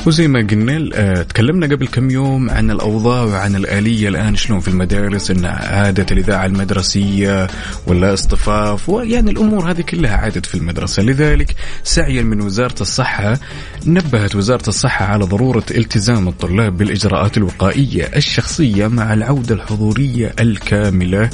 [0.06, 4.68] وزي ما قلنا آه، تكلمنا قبل كم يوم عن الأوضاع وعن الآلية الآن شلون في
[4.68, 7.46] المدارس إن عادت الإذاعة المدرسية
[7.86, 11.02] ولا اصطفاف ويعني الأمور هذه كلها عادت في المدرسة.
[11.02, 13.38] لذلك سعيا من وزارة الصحة
[13.86, 21.30] نبهت وزارة الصحة على ضرورة التزام الطلاب بالإجراءات الوقائية الشخصية مع العودة الحضورية الكاملة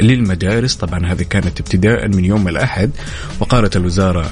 [0.00, 0.74] للمدارس.
[0.74, 2.90] طبعا هذه كانت ابتداء من يوم الأحد
[3.40, 4.30] وقالت الوزارة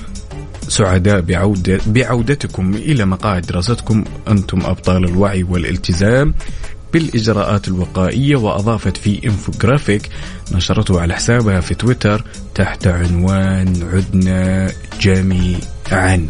[0.69, 4.05] سعداء بعودة بعودتكم إلى مقاعد دراستكم.
[4.29, 6.35] أنتم أبطال الوعي والالتزام
[6.93, 10.11] بالإجراءات الوقائية وأضافت في إنفوغرافيك
[10.53, 12.25] نشرته على حسابها في تويتر
[12.55, 14.71] تحت عنوان عدنا
[15.01, 16.27] جميعا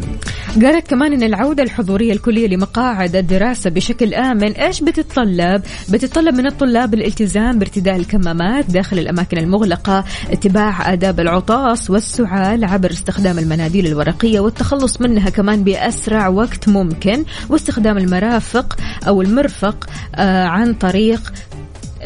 [0.62, 6.94] قالت كمان إن العودة الحضورية الكلية لمقاعد الدراسة بشكل آمن إيش بتتطلب؟ بتتطلب من الطلاب
[6.94, 15.00] الالتزام بارتداء الكمامات داخل الأماكن المغلقة، اتباع آداب العطاس والسعال عبر استخدام المناديل الورقية والتخلص
[15.00, 18.76] منها كمان بأسرع وقت ممكن، واستخدام المرافق
[19.08, 21.32] أو المرفق آه عن طريق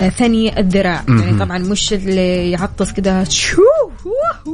[0.08, 1.04] ثني الذراع.
[1.08, 1.38] يعني.
[1.38, 3.62] طبعا مش اللي يعطس كده شو؟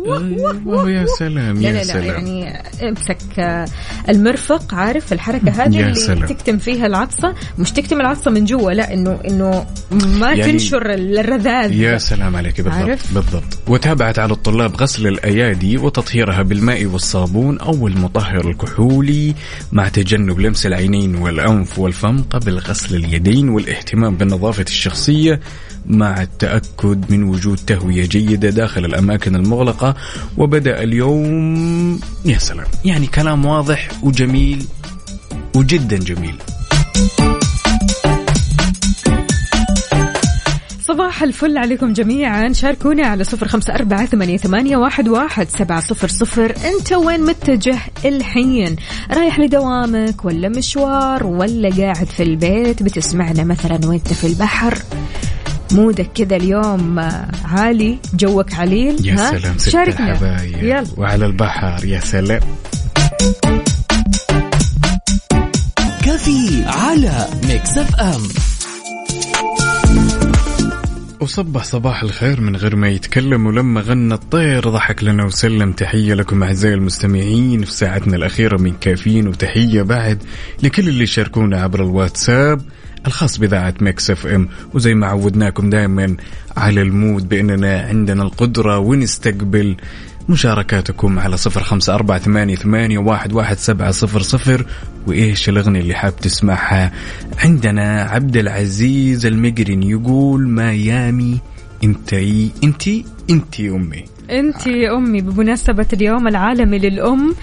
[0.06, 2.04] أيوة، يا سلام لا يا لا لا سلام.
[2.04, 3.66] يعني امسك آه،
[4.08, 6.26] المرفق عارف الحركة هذه اللي سلام.
[6.26, 11.72] تكتم فيها العطسة؟ مش تكتم العطسة من جوا لا إنه إنه ما يعني- تنشر الرذاذ.
[11.72, 13.58] يا سلام عليك بالضبط عارف؟ بالضبط.
[13.68, 19.34] وتابعت على الطلاب غسل الأيادي وتطهيرها بالماء والصابون أو المطهر الكحولي
[19.72, 25.35] مع تجنب لمس العينين والأنف والفم قبل غسل اليدين والاهتمام بالنظافة الشخصية
[25.86, 29.94] مع التأكد من وجود تهوية جيدة داخل الأماكن المغلقة.
[30.36, 32.66] وبدأ اليوم يا سلام.
[32.84, 34.64] يعني كلام واضح وجميل
[35.54, 36.34] وجدا جميل.
[40.96, 42.52] صباح الفل عليكم جميعا.
[42.52, 46.54] شاركونا على صفر خمسة أربعة ثمانية, ثمانية واحد, واحد سبعة صفر صفر.
[46.64, 48.76] أنت وين متجه الحين؟
[49.12, 54.78] رايح لدوامك ولا مشوار ولا قاعد في البيت؟ بتسمعنا مثلا وأنت في البحر.
[55.72, 56.98] مودك كذا اليوم
[57.44, 60.42] عالي جوك عليل يا ها؟ سلام ست شاركنا.
[60.42, 60.84] يلا.
[60.96, 62.40] وعلى البحر يا سلام.
[66.04, 68.22] كافيين على Mix FM.
[71.20, 75.72] وصبح صباح الخير من غير ما يتكلم ولما غنى الطير ضحك لنا وسلم.
[75.72, 80.22] تحية لكم أعزائي المستمعين في ساعتنا الأخيرة من كافيين وتحية بعد
[80.62, 82.60] لكل اللي شاركونا عبر الواتساب
[83.06, 84.48] الخاص بإذاعة Mix FM.
[84.74, 86.16] وزي ما عودناكم دائما
[86.56, 89.76] على ال mood بأننا عندنا القدرة ونستقبل
[90.28, 94.66] مشاركاتكم على صفر خمسة أربعة ثمانية, ثمانية واحد, واحد سبعة صفر صفر.
[95.06, 96.92] وإيش الأغنية اللي حاب تسمعها؟
[97.44, 101.38] عندنا عبد العزيز المقرن يقول ميامي
[101.84, 104.04] إنتي إنتي إنتي أمي.
[104.30, 107.34] انت يا أمي بمناسبة اليوم العالمي للأم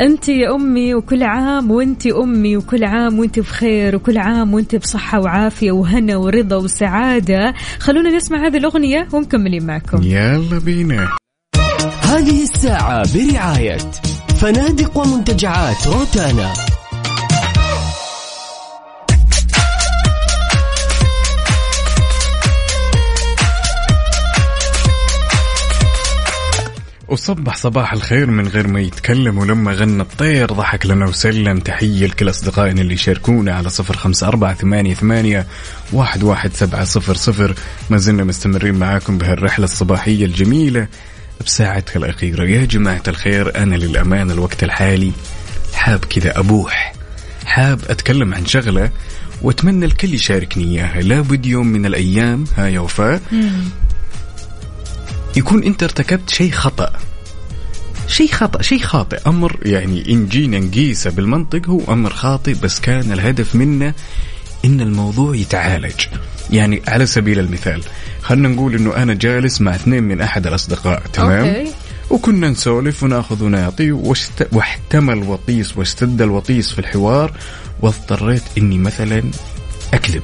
[0.00, 5.20] انت يا أمي وكل عام وانت أمي وكل عام وانت بخير وكل عام وانت بصحة
[5.20, 7.54] وعافية وهنا ورضا وسعادة.
[7.78, 10.02] خلونا نسمع هذه الأغنية ومكملين معكم.
[10.02, 11.08] يلا بينا.
[12.20, 13.78] هذه الساعة برعاية
[14.40, 16.52] فنادق ومنتجعات روتانا.
[27.08, 30.52] وصبح صباح الخير من غير ما يتكلم ولما غنى الطير.
[30.52, 31.58] ضحك لنا وسلم.
[31.58, 35.46] تحية لكل أصدقائنا اللي شاركونا على صفر خمسة أربعة ثمانية, ثمانية
[35.92, 37.54] واحد, واحد سبعة صفر صفر.
[37.90, 40.86] ما زلنا مستمرين معاكم بهالرحلة الصباحية الجميلة.
[41.46, 45.12] بساعتها الأخيرة يا جماعة الخير أنا للأمانة الوقت الحالي.
[45.74, 46.94] حاب كذا أبوح.
[47.44, 48.90] حاب أتكلم عن شغلة
[49.42, 51.00] وأتمنى الكل يشاركني إياها.
[51.00, 52.44] لابد يوم من الأيام.
[52.56, 53.22] ها يا وفاء.
[55.36, 56.92] يكون أنت ارتكبت شيء خطأ.
[58.06, 59.20] شيء خطأ شيء خاطئ.
[59.26, 63.94] أمر يعني إن جينا نقيسه بالمنطق هو أمر خاطئ بس كان الهدف منه
[64.64, 66.00] إن الموضوع يتعالج.
[66.52, 67.82] يعني على سبيل المثال
[68.22, 71.70] خلينا نقول إنه أنا جالس مع اثنين من أحد الأصدقاء تمام؟ أوكي.
[72.10, 74.48] وكنا نسولف ونأخذ ونعطي واشت...
[74.52, 77.32] واحتمى الوطيس واشتد الوطيس في الحوار
[77.80, 79.22] واضطريت إني مثلا
[79.94, 80.22] أكذب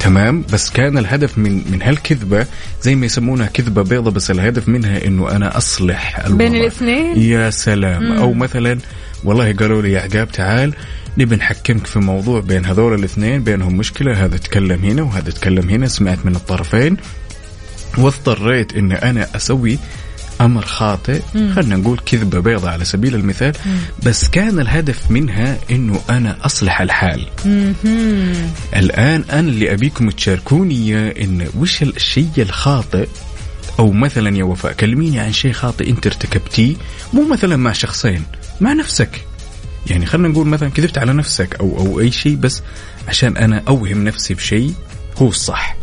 [0.00, 2.46] تمام؟ بس كان الهدف من من هالكذبة
[2.82, 6.36] زي ما يسمونها كذبة بيضة بس الهدف منها إنه أنا أصلح الوضع.
[6.36, 8.02] بين الاثنين؟ يا سلام.
[8.02, 8.12] مم.
[8.18, 8.78] أو مثلا
[9.24, 10.74] والله قالوا لي يا عقاب تعال
[11.18, 15.88] نبي نحكمك في موضوع بين هذول الاثنين بينهم مشكلة هذا تكلم هنا وهذا تكلم هنا
[15.88, 16.96] سمعت من الطرفين.
[17.98, 19.78] واضطريت إن أنا أسوي
[20.40, 21.52] أمر خاطئ مم.
[21.54, 23.52] خلينا نقول كذبة بيضة على سبيل المثال.
[24.02, 27.26] بس كان الهدف منها إنه أنا أصلح الحال.
[27.44, 28.32] مهم.
[28.76, 33.08] الآن أنا اللي أبيكم تشاركوني إن وش الشيء الخاطئ؟
[33.78, 36.74] أو مثلا يا وفاء كلميني عن شيء خاطئ أنت ارتكبتيه
[37.12, 38.22] مو مثلا مع شخصين
[38.60, 39.10] مع نفسك.
[39.90, 42.62] يعني خلينا نقول مثلا كذبت على نفسك أو أو أي شيء بس
[43.08, 44.74] عشان أنا أوهم نفسي بشيء
[45.18, 45.76] هو الصح.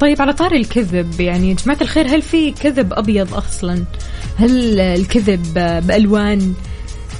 [0.00, 3.84] طيب على طاري الكذب يعني يا جماعة الخير هل في كذب أبيض أصلا؟
[4.36, 5.54] هل الكذب
[5.86, 6.54] بألوان؟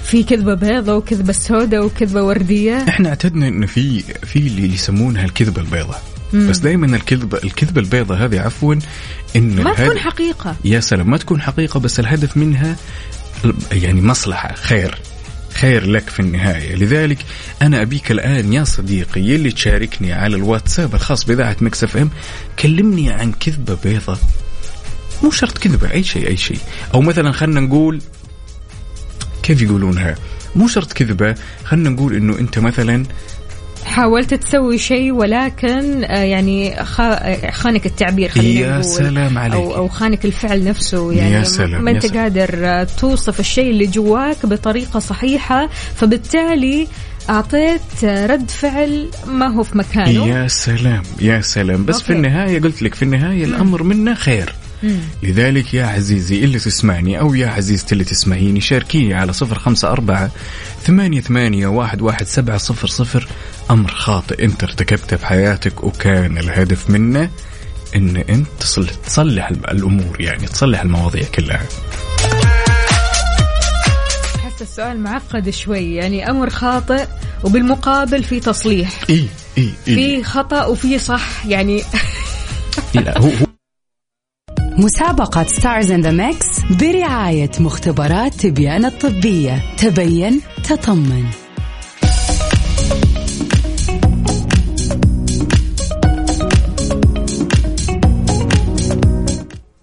[0.04, 5.62] في كذبة بيضة وكذبة سوداء وكذبة وردية؟ إحنا اعتدنا انه في في اللي يسمونها الكذبة
[5.62, 6.02] البيضاء
[6.32, 6.48] مم.
[6.50, 8.74] بس دائما الكذبه الكذبة البيضاء هذه عفوا
[9.36, 10.56] إن ما تكون حقيقة.
[10.64, 12.76] يا سلام ما تكون حقيقة بس الهدف منها
[13.72, 14.98] يعني مصلحة خير.
[15.54, 16.74] خير لك في النهاية.
[16.74, 17.18] لذلك
[17.62, 22.10] أنا أبيك الآن يا صديقي يلي تشاركني على الواتساب الخاص بإذاعة Mix FM
[22.58, 24.18] كلمني عن كذبة بيضة.
[25.22, 26.58] مو شرط كذبة أي شيء أي شيء.
[26.94, 28.02] أو مثلا خلينا نقول
[29.42, 30.14] كيف يقولونها؟
[30.56, 31.34] مو شرط كذبة
[31.64, 33.04] خلينا نقول إنه أنت مثلا
[33.84, 39.54] حاولت تسوي شيء ولكن آه، يعني آه، خانك التعبير خلينا يا نقول سلام عليك.
[39.54, 42.22] أو, أو خانك الفعل نفسه يعني يا سلام، ما أنت سلام.
[42.22, 46.86] قادر آه، توصف الشيء اللي جواك بطريقة صحيحة فبالتالي
[47.30, 52.12] أعطيت رد فعل ما هو في مكانه يا سلام يا سلام بس في أوكي.
[52.12, 54.96] النهاية قلت لك في النهاية الأمر منا خير مم.
[55.22, 60.30] لذلك يا عزيزي اللي تسمعني أو يا عزيزتي اللي تسمعيني شاركيني على صفر خمسة أربعة
[60.84, 63.28] ثمانية ثمانية واحد واحد سبعة صفر صفر
[63.72, 67.30] أمر خاطئ أنت ارتكبته في حياتك وكان الهدف منه
[67.96, 71.62] أن أنت تصلح, تصلح الأمور يعني تصلح المواضيع كلها.
[74.36, 77.06] أحس السؤال معقد شوي يعني أمر خاطئ
[77.44, 78.90] وبالمقابل في تصليح.
[79.10, 79.26] إي
[79.58, 79.94] إي إي.
[79.94, 81.82] في خطأ وفي صح يعني.
[82.94, 83.46] لا هو هو
[84.78, 89.62] مسابقة Stars in the Mix برعاية مختبرات تبيان الطبية.
[89.76, 91.41] تبين تطمن.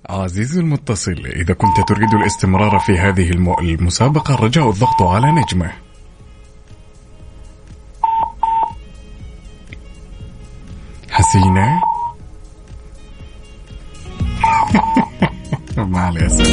[0.09, 5.71] عزيزي المتصل إذا كنت تريد الاستمرار في هذه الم- المسابقة الرجاء الضغط على نجمة.
[11.09, 11.81] حسينة
[15.77, 16.47] مع الأسف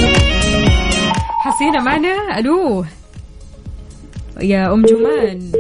[1.40, 2.84] حسينة معنا؟ ألو؟
[4.40, 5.52] يا أم جمان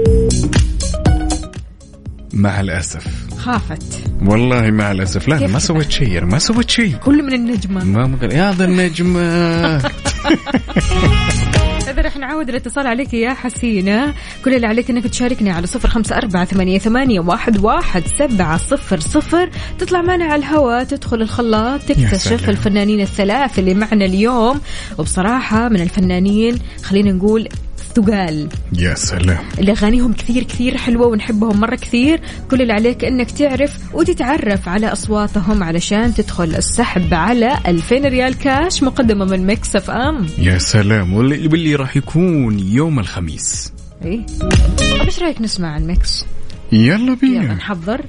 [2.32, 3.25] مع الأسف.
[3.46, 4.02] خافت.
[4.26, 5.28] والله مع الأسف.
[5.28, 6.96] لا ما؟ سويت شيء ما سويت شيء.
[6.96, 7.84] كل من النجمة.
[7.84, 8.32] ما مقل...
[8.32, 9.20] يا ذا النجمة.
[11.90, 14.14] إذا رح نعود الاتصال عليك يا حسينة.
[14.44, 19.00] كل اللي عليك أنك تشاركني على صفر خمسة أربعة ثمانية, ثمانية واحد, واحد سبعة صفر
[19.00, 19.50] صفر.
[19.78, 22.48] تطلع معنا على الهواء تدخل الخلاط تكتشف.
[22.48, 24.60] الفنانين الثلاث اللي معنا اليوم.
[24.98, 27.48] وبصراحة من الفنانين خلينا نقول
[27.96, 29.44] ثقال يا سلام.
[29.58, 32.20] اللي أغانيهم كثير كثير حلوة ونحبهم مرة كثير.
[32.50, 38.82] كل اللي عليك إنك تعرف وتتعرف على أصواتهم علشان تدخل السحب على 2000 ريال كاش
[38.82, 40.26] مقدمة من Mix FM.
[40.38, 41.14] يا سلام.
[41.14, 43.72] واللي, راح يكون يوم الخميس.
[44.04, 44.26] إيه.
[45.04, 46.24] إيش رأيك نسمع عن mix؟
[46.72, 48.00] يلا يلا بينا نحضر.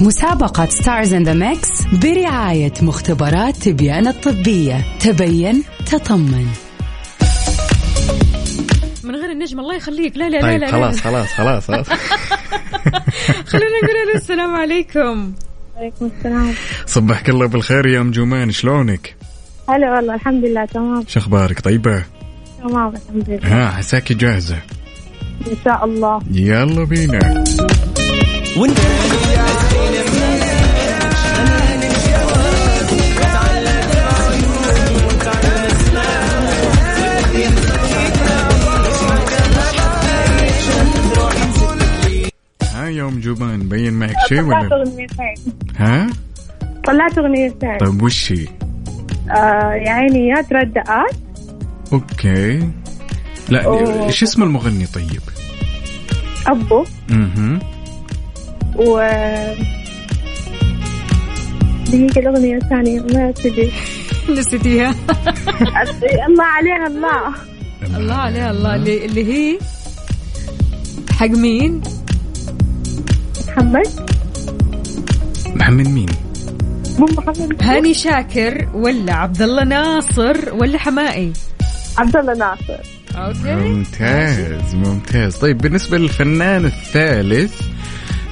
[0.00, 1.68] مسابقة Stars in the Mix
[2.02, 4.84] برعاية مختبرات تبيان الطبية.
[5.00, 6.46] تبين تطمن.
[9.46, 10.16] النجم الله يخليك.
[10.16, 10.72] لا لا طيب لا لا.
[10.72, 11.00] خلاص لا.
[11.02, 11.86] خلاص خلاص خلاص.
[13.52, 15.32] خلينا نقول السلام عليكم.
[15.76, 16.54] عليكم السلام.
[16.86, 19.16] صبحك الله بالخير يا أم جمان شلونك؟
[19.68, 21.04] هلا والله الحمد لله تمام.
[21.08, 22.04] شو أخبارك؟ طيبة؟
[22.62, 23.48] تمام الحمد لله.
[23.62, 24.56] ها عساكي جاهزة؟
[25.46, 26.20] إن شاء الله.
[26.32, 27.44] يلا بينا.
[43.26, 45.34] ها يا ام جبان بين معك شيء طلعت ولا أغنيتين.
[45.76, 46.06] ها؟
[46.86, 47.78] طلعت أغنيتين.
[47.78, 48.46] طيب وش هي؟
[49.30, 51.14] آه يا عيني يا تردقات
[51.92, 52.68] أوكي.
[53.48, 54.06] لا.
[54.06, 55.20] إيش اسم المغني طيب؟
[56.46, 56.84] أبو.
[57.10, 57.58] أها
[58.76, 59.00] و
[61.86, 63.00] دقيقة الأغنية الثانية.
[63.00, 63.72] ما تدري
[64.38, 64.94] نسيتيها.
[66.28, 67.34] الله عليها الله.
[67.96, 68.74] الله عليها الله.
[68.74, 69.58] اللي, اللي هي
[71.10, 71.80] حق مين؟
[73.56, 73.88] محمد؟
[75.56, 76.08] محمد مين؟
[76.98, 77.62] مو محمد.
[77.62, 81.32] هاني شاكر ولا عبد الله ناصر ولا حمائي؟
[81.98, 82.80] عبد الله ناصر.
[83.16, 83.54] أوكي.
[83.54, 85.36] ممتاز ممتاز.
[85.36, 87.60] طيب بالنسبة للفنان الثالث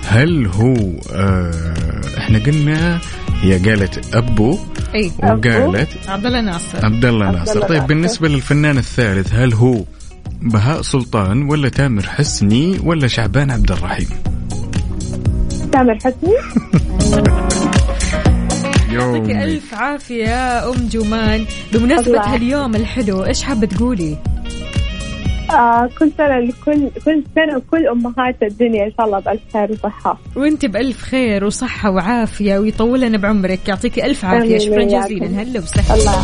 [0.09, 0.75] هل هو
[1.13, 3.01] آه إحنا قلنا
[3.43, 4.59] هي قالت أبو
[4.95, 5.13] إي.
[5.19, 6.85] وقالت عبد الله ناصر.
[6.87, 7.61] عبد الله ناصر.
[7.61, 7.87] طيب ناصر.
[7.87, 9.85] بالنسبة للفنان الثالث هل هو
[10.43, 14.09] بهاء سلطان ولا تامر حسني ولا شعبان عبد الرحيم؟
[15.75, 16.35] تامر حسني.
[18.93, 21.45] يعطيك يومي ألف عافية يا أم جمان.
[21.73, 22.35] بمناسبة الله.
[22.35, 24.17] هاليوم الحلو إيش حابة تقولي؟
[25.51, 30.19] آه كل سنة لكل كل سنة وكل أمهات الدنيا إن شاء الله بألف خير وصحة.
[30.37, 33.69] وأنت بألف خير وصحة وعافية ويطول لنا بعمرك.
[33.69, 34.59] يعطيك ألف عافية.
[34.59, 34.85] شكرا.
[34.85, 35.27] جزيلا.
[35.27, 35.95] هلا وسهلا.
[35.95, 36.23] الله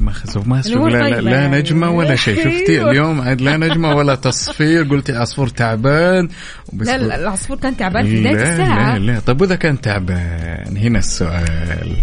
[0.00, 1.48] ما خسف ما الأمور لا, لا, طيبة لا.
[1.48, 2.36] نجمة ولا شيء.
[2.36, 2.82] شفتي.
[2.82, 4.84] اليوم عاد لا نجمة ولا تصفير.
[4.84, 6.28] قلتي عصفور تعبان.
[6.72, 8.98] لا لا العصفور كان تعبان في بداية لا الساعة.
[8.98, 9.20] لا لا.
[9.20, 11.96] طيب وإذا كان تعبان؟ هنا السؤال.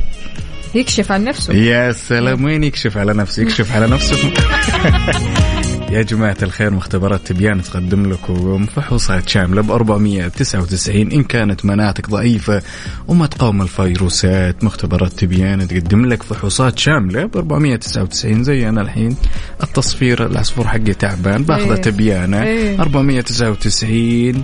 [0.75, 1.53] يكشف عن نفسه.
[1.53, 2.43] يا سلام.
[2.43, 4.17] وين يكشف على نفسه؟ يكشف على نفسه.
[5.91, 12.61] يا جماعة الخير مختبرات تبيان تقدم لكم فحوصات شاملة ب 499 إن كانت مناعتك ضعيفة
[13.07, 19.15] وما تقاوم الفيروسات مختبرات تبيان تقدم لك فحوصات شاملة ب 499 زي أنا الحين
[19.63, 21.81] التصفير العصفور حقي تعبان باخذة إيه.
[21.81, 22.81] تبيانة إيه.
[22.81, 24.43] 499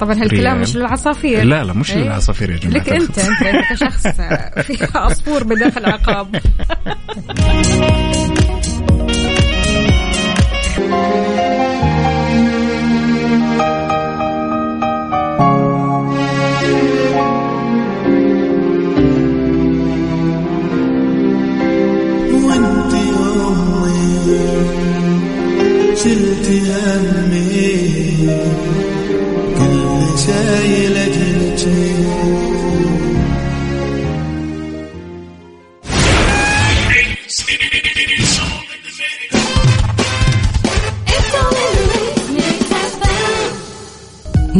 [0.00, 0.60] طبعا هالكلام.
[0.60, 1.96] مش للعصافير لا لا مش إيه.
[2.02, 4.06] للعصافير يا جماعة لك أنت أنت أنت كشخص
[4.66, 6.36] في عصفور بداخل عقاب
[22.44, 24.00] وانت امي
[26.02, 27.29] شلت همي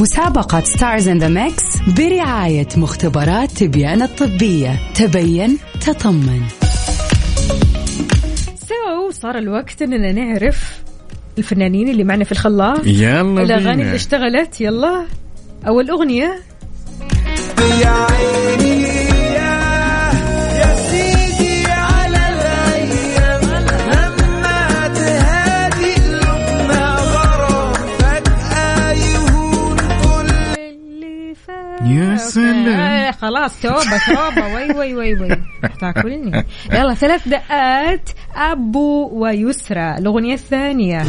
[0.00, 1.62] مسابقة Stars in the Mix
[1.96, 4.80] برعاية مختبرات تبيان الطبية.
[4.94, 6.40] تبين تطمن.
[8.68, 10.82] so صار الوقت إننا نعرف
[11.38, 12.86] الفنانين اللي معنا في الخلاط.
[12.86, 13.82] يلا الأغاني.
[13.82, 14.60] اللي اشتغلت.
[14.60, 15.06] يلا.
[15.66, 16.40] أول أغنية.
[17.82, 18.79] يا عيني.
[33.20, 34.54] خلاص توبة توبة.
[34.54, 35.36] وي وي وي وي.
[35.80, 38.10] تاكلني يلا ثلاث دقات.
[38.36, 41.04] أبو ويسرى الأغنية الثانية.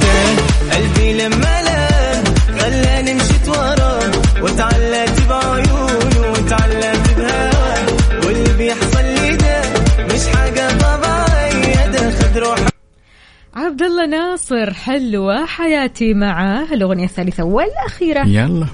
[0.71, 2.23] قلبي لما لام
[2.59, 9.61] خلاني مشيت وراه وتعلقت بعيونه وتعلقت بهواه واللي بيحصل لي ده
[10.13, 12.59] مش حاجة طبيعية ده خد روح
[13.55, 16.63] عبد الله ناصر حلوة حياتي معاه.
[16.73, 18.27] الأغنية الثالثة والأخيرة.
[18.27, 18.67] يلا.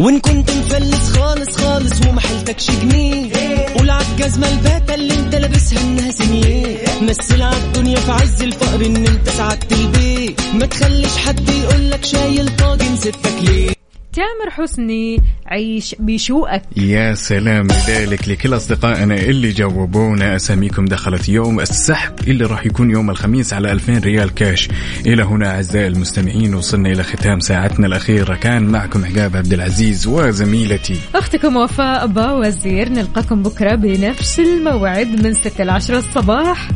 [0.00, 3.32] وإن كنت مفلس خالص خالص وما حيلتكش جنيه.
[3.76, 6.76] قول عالجزمة الباتة اللي انت لابسها إنها سنية.
[7.02, 10.40] مثل عالدنيا في عز الفقر إن انت سعدت البيت.
[10.54, 13.79] ما تخليش حد يقولك شايل طاجن ستك ليه؟
[14.12, 16.62] تامر حسني عيش بشوقك.
[16.76, 20.36] يا سلام لذلك لكل أصدقائنا اللي جاوبونا.
[20.36, 24.68] أساميكم دخلت يوم السحب اللي راح يكون يوم الخميس على 2000 ريال كاش.
[25.06, 28.34] إلى هنا أعزائي المستمعين وصلنا إلى ختام ساعتنا الأخيرة.
[28.34, 30.96] كان معكم عقاب عبد العزيز وزميلتي.
[31.14, 36.68] أختكم وفاء باوزير نلقاكم بكرة بنفس الموعد من 6 ل 10 الصباح.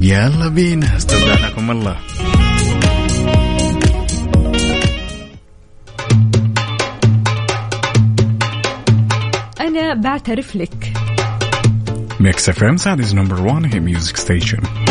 [0.00, 1.96] يلا بينا استودعكم الله.
[9.73, 10.93] انا بعترف لك
[12.19, 14.82] ميكس اف ام Saudi's number one hit music station